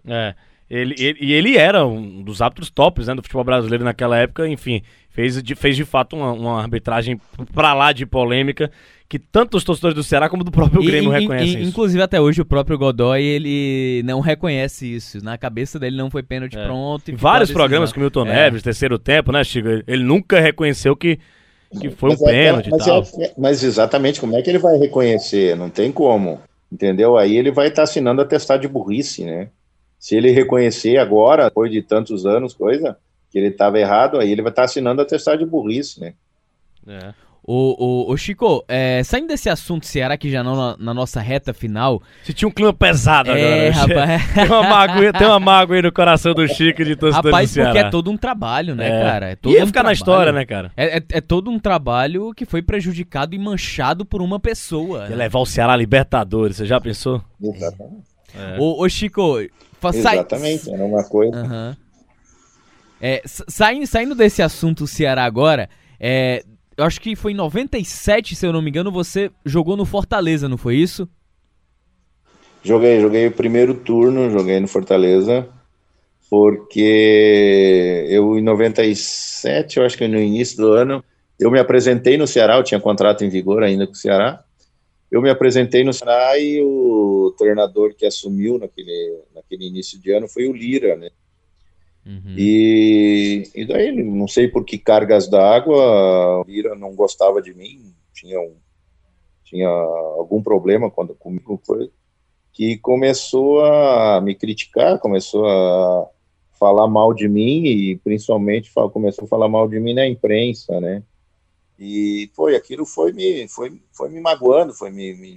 [0.07, 0.35] É.
[0.69, 4.47] Ele, ele, e ele era um dos árbitros tops né, do futebol brasileiro naquela época,
[4.47, 4.81] enfim,
[5.13, 7.21] fez de, fez de fato uma, uma arbitragem
[7.53, 8.69] pra lá de polêmica
[9.07, 12.19] que tanto os torcedores do Ceará como do próprio Grêmio e, reconhecem e, Inclusive até
[12.19, 15.23] hoje o próprio Godoy, ele não reconhece isso.
[15.23, 16.65] Na cabeça dele não foi pênalti é.
[16.65, 17.09] pronto.
[17.09, 18.33] E Vários programas com o Milton é.
[18.33, 19.67] Neves, terceiro tempo, né, Chico?
[19.85, 21.19] Ele nunca reconheceu que,
[21.79, 23.03] que foi mas um é, pênalti mas, tal.
[23.19, 25.55] É, mas exatamente, como é que ele vai reconhecer?
[25.55, 26.41] Não tem como,
[26.71, 27.15] entendeu?
[27.15, 29.49] Aí ele vai estar tá assinando atestado de burrice, né?
[29.99, 32.97] Se ele reconhecer agora, depois de tantos anos, coisa,
[33.33, 36.13] que ele estava errado, aí ele vai estar tá assinando atestado de burrice, né?
[36.87, 37.13] É.
[37.43, 41.19] O, o, o Chico, é, saindo desse assunto Ceará, que já não na, na, nossa
[41.19, 42.01] reta final.
[42.23, 44.05] Você tinha um clima pesado é, agora.
[44.05, 44.31] Rapaz.
[44.33, 47.53] tem, uma mágoa, tem uma mágoa aí no coração do Chico de torcedor rapaz, do
[47.55, 47.71] Ceará.
[47.71, 49.03] porque é todo um trabalho, né, é.
[49.03, 49.29] cara?
[49.31, 49.87] É todo Ia um ficar trabalho.
[49.87, 50.71] na história, né, cara?
[50.77, 55.09] É, é, é, todo um trabalho que foi prejudicado e manchado por uma pessoa.
[55.09, 55.15] Né?
[55.15, 57.21] levar o Ceará a Libertadores, você já pensou?
[57.41, 58.03] Exatamente.
[58.35, 58.57] É.
[58.59, 59.39] Ô, ô, Chico,
[59.91, 61.43] Exatamente, era uma coisa.
[61.43, 61.75] Uhum.
[63.05, 66.41] É, saindo, saindo desse assunto Ceará agora, é,
[66.77, 70.47] eu acho que foi em 97, se eu não me engano, você jogou no Fortaleza,
[70.47, 71.05] não foi isso?
[72.63, 75.49] Joguei, joguei o primeiro turno, joguei no Fortaleza,
[76.29, 81.03] porque eu em 97, eu acho que no início do ano,
[81.37, 84.45] eu me apresentei no Ceará, eu tinha contrato em vigor ainda com o Ceará,
[85.11, 90.29] eu me apresentei no Ceará e o treinador que assumiu naquele, naquele início de ano
[90.29, 91.09] foi o Lira, né?
[92.05, 92.35] Uhum.
[92.37, 97.93] E, e daí, não sei por que cargas d'água, o Lira não gostava de mim,
[98.13, 98.55] tinha, um,
[99.43, 101.89] tinha algum problema quando, comigo, foi,
[102.51, 106.07] que começou a me criticar, começou a
[106.59, 111.03] falar mal de mim e principalmente começou a falar mal de mim na imprensa, né?
[111.79, 115.35] E foi, aquilo foi me, foi, foi me magoando, foi me, me,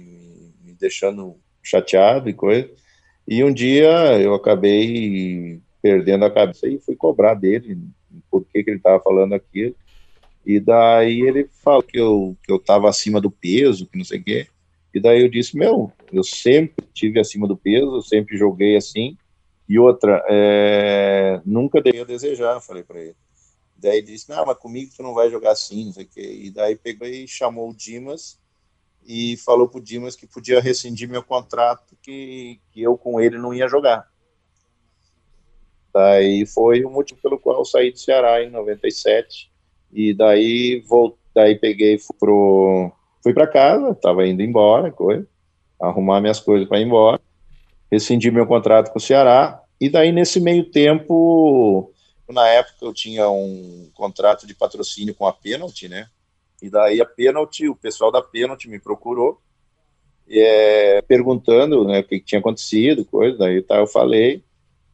[0.63, 2.69] me deixando chateado e coisa.
[3.27, 7.79] E um dia eu acabei perdendo a cabeça e fui cobrar dele
[8.29, 9.73] por que, que ele estava falando aquilo.
[10.45, 14.19] E daí ele falou que eu que eu estava acima do peso, que não sei
[14.19, 14.47] o quê.
[14.93, 19.17] E daí eu disse, meu, eu sempre tive acima do peso, eu sempre joguei assim.
[19.69, 23.15] E outra, é, nunca dei a desejar, falei para ele.
[23.77, 26.39] Daí ele disse, não, mas comigo tu não vai jogar assim, não sei o quê.
[26.43, 28.37] E daí pegou e chamou o Dimas
[29.05, 33.53] e falou pro Dimas que podia rescindir meu contrato, que, que eu com ele não
[33.53, 34.09] ia jogar.
[35.93, 39.49] Daí foi o motivo pelo qual eu saí do Ceará em 97.
[39.91, 45.27] E daí voltei, daí peguei pro fui para casa, estava indo embora, coisa,
[45.79, 47.21] arrumar minhas coisas para ir embora.
[47.91, 51.93] Rescindi meu contrato com o Ceará e daí nesse meio tempo,
[52.27, 56.07] na época eu tinha um contrato de patrocínio com a Penalty, né?
[56.61, 59.39] E daí a Penalty, o pessoal da Penalty me procurou
[60.29, 64.43] é, perguntando né, o que tinha acontecido, coisa, daí tá, eu falei,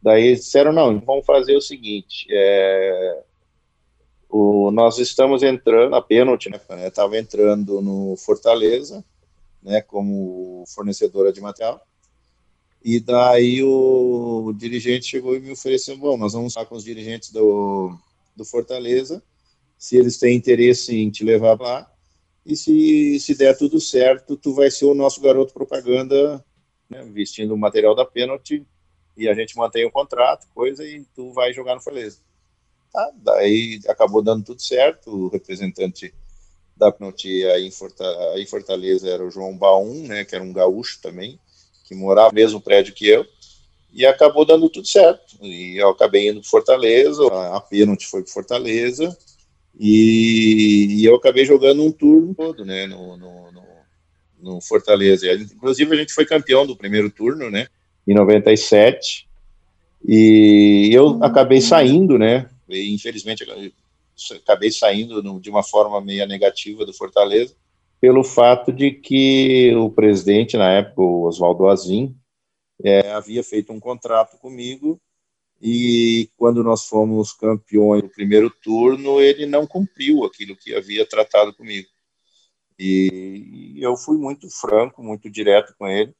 [0.03, 3.23] daí disseram, não, vamos fazer o seguinte, é,
[4.29, 9.03] o, nós estamos entrando, a pênalti, né, estava entrando no Fortaleza,
[9.61, 11.81] né, como fornecedora de material,
[12.83, 16.83] e daí o, o dirigente chegou e me ofereceu, bom, nós vamos falar com os
[16.83, 17.97] dirigentes do,
[18.35, 19.23] do Fortaleza,
[19.77, 21.89] se eles têm interesse em te levar lá,
[22.45, 26.43] e se, se der tudo certo, tu vai ser o nosso garoto propaganda,
[26.89, 28.67] né, vestindo o material da pênalti,
[29.15, 32.19] e a gente mantém o contrato, coisa, e tu vai jogar no Fortaleza.
[32.91, 36.13] Tá, daí acabou dando tudo certo, o representante
[36.75, 37.71] da pênalti aí
[38.37, 41.39] em Fortaleza era o João Baum, né, que era um gaúcho também,
[41.85, 43.25] que morava no mesmo prédio que eu,
[43.91, 45.37] e acabou dando tudo certo.
[45.41, 49.15] E eu acabei indo para Fortaleza, a pênalti foi para Fortaleza,
[49.79, 53.63] e, e, eu acabei jogando um turno todo, né, no, no, no,
[54.39, 55.31] no Fortaleza.
[55.31, 57.67] Inclusive, a gente foi campeão do primeiro turno, né,
[58.07, 59.27] em 97,
[60.05, 63.45] e eu acabei saindo, né, e infelizmente
[64.35, 67.55] acabei saindo de uma forma meio negativa do Fortaleza,
[68.01, 72.13] pelo fato de que o presidente, na época, o Oswaldo Azim,
[72.83, 74.99] é, havia feito um contrato comigo
[75.61, 81.53] e quando nós fomos campeões no primeiro turno, ele não cumpriu aquilo que havia tratado
[81.53, 81.87] comigo.
[82.77, 86.13] E eu fui muito franco, muito direto com ele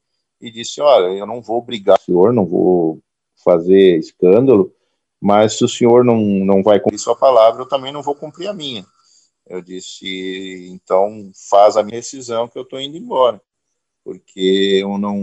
[0.44, 3.00] e disse: Olha, eu não vou brigar o senhor, não vou
[3.44, 4.74] fazer escândalo,
[5.20, 8.48] mas se o senhor não, não vai cumprir sua palavra, eu também não vou cumprir
[8.48, 8.86] a minha.
[9.48, 13.42] Eu disse: Então faz a minha decisão que eu estou indo embora,
[14.04, 15.18] porque eu não,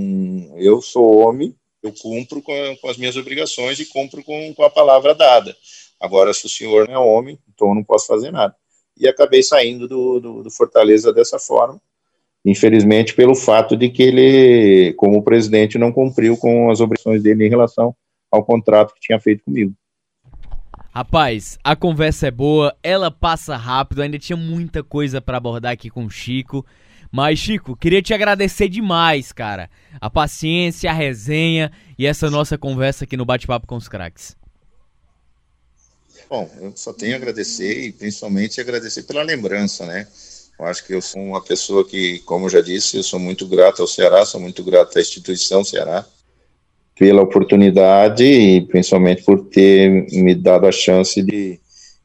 [0.56, 4.70] eu sou homem eu cumpro com, com, as minhas obrigações e cumpro com, com, a
[4.70, 5.56] palavra dada.
[5.98, 8.54] Agora, se o senhor não é homem, então eu não posso fazer nada.
[8.96, 11.80] E acabei saindo do, do, do Fortaleza dessa forma,
[12.45, 17.51] infelizmente pelo fato de que ele, como presidente, não cumpriu com as obrigações dele em
[17.51, 17.95] relação
[18.30, 19.74] ao contrato que tinha feito comigo.
[20.93, 25.88] Rapaz, a conversa é boa, ela passa rápido, ainda tinha muita coisa para abordar aqui
[25.88, 26.66] com o Chico.
[27.12, 29.70] Mas, Chico, queria te agradecer demais, cara.
[30.01, 34.36] A paciência, a resenha e essa nossa conversa aqui no Bate-Papo com os Cracks.
[36.28, 40.07] Bom, eu só tenho a agradecer e principalmente agradecer pela lembrança, né?
[40.61, 43.48] Eu acho que eu sou uma pessoa que, como eu já disse, eu sou muito
[43.48, 46.06] grato ao Ceará, sou muito grato à instituição Ceará
[46.94, 51.58] pela oportunidade e principalmente por ter me dado a chance de,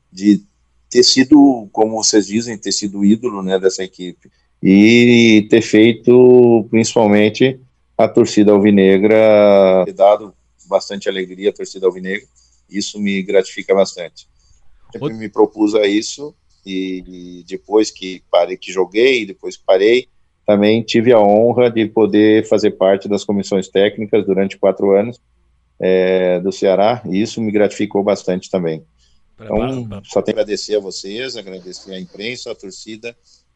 [0.10, 0.41] de
[0.89, 4.32] ter sido, como vocês dizem, ter sido ídolo né, dessa equipe
[4.64, 7.60] e ter feito principalmente
[7.97, 10.34] a torcida alvinegra, ter dado
[10.66, 12.26] bastante alegria à torcida alvinegra,
[12.70, 14.30] isso me gratifica bastante.
[14.93, 16.34] Sempre me propus a isso
[16.66, 20.07] e, depois que parei, que joguei, depois que parei,
[20.45, 25.20] também tive a honra de poder fazer parte das comissões técnicas durante quatro anos
[25.80, 28.84] é, do Ceará, e isso me gratificou bastante também.
[29.39, 33.16] Então, só tenho a agradecer a vocês, agradecer à imprensa, à torcida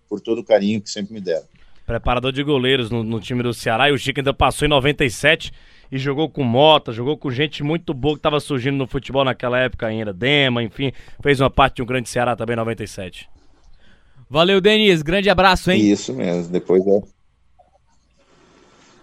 [0.10, 1.45] por todo o carinho que sempre me deram.
[1.86, 5.51] Preparador de goleiros no, no time do Ceará e o Chico ainda passou em 97
[5.92, 9.60] e jogou com Mota, jogou com gente muito boa que estava surgindo no futebol naquela
[9.60, 13.30] época ainda, Dema, enfim, fez uma parte de um grande Ceará também em 97.
[14.30, 15.82] Valeu, Denis, grande abraço, hein?
[15.82, 17.02] Isso mesmo, depois é.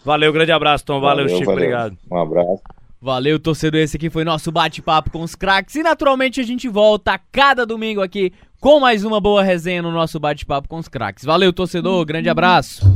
[0.04, 1.64] Valeu, grande abraço, Tom, valeu, valeu Chico, valeu.
[1.64, 1.98] obrigado.
[2.10, 2.62] Um abraço.
[3.00, 3.80] Valeu, torcedor.
[3.80, 5.74] Esse aqui foi nosso bate-papo com os craques.
[5.74, 9.92] E naturalmente a gente volta a cada domingo aqui com mais uma boa resenha no
[9.92, 11.24] nosso bate-papo com os craques.
[11.24, 12.04] Valeu, torcedor.
[12.04, 12.95] Grande abraço.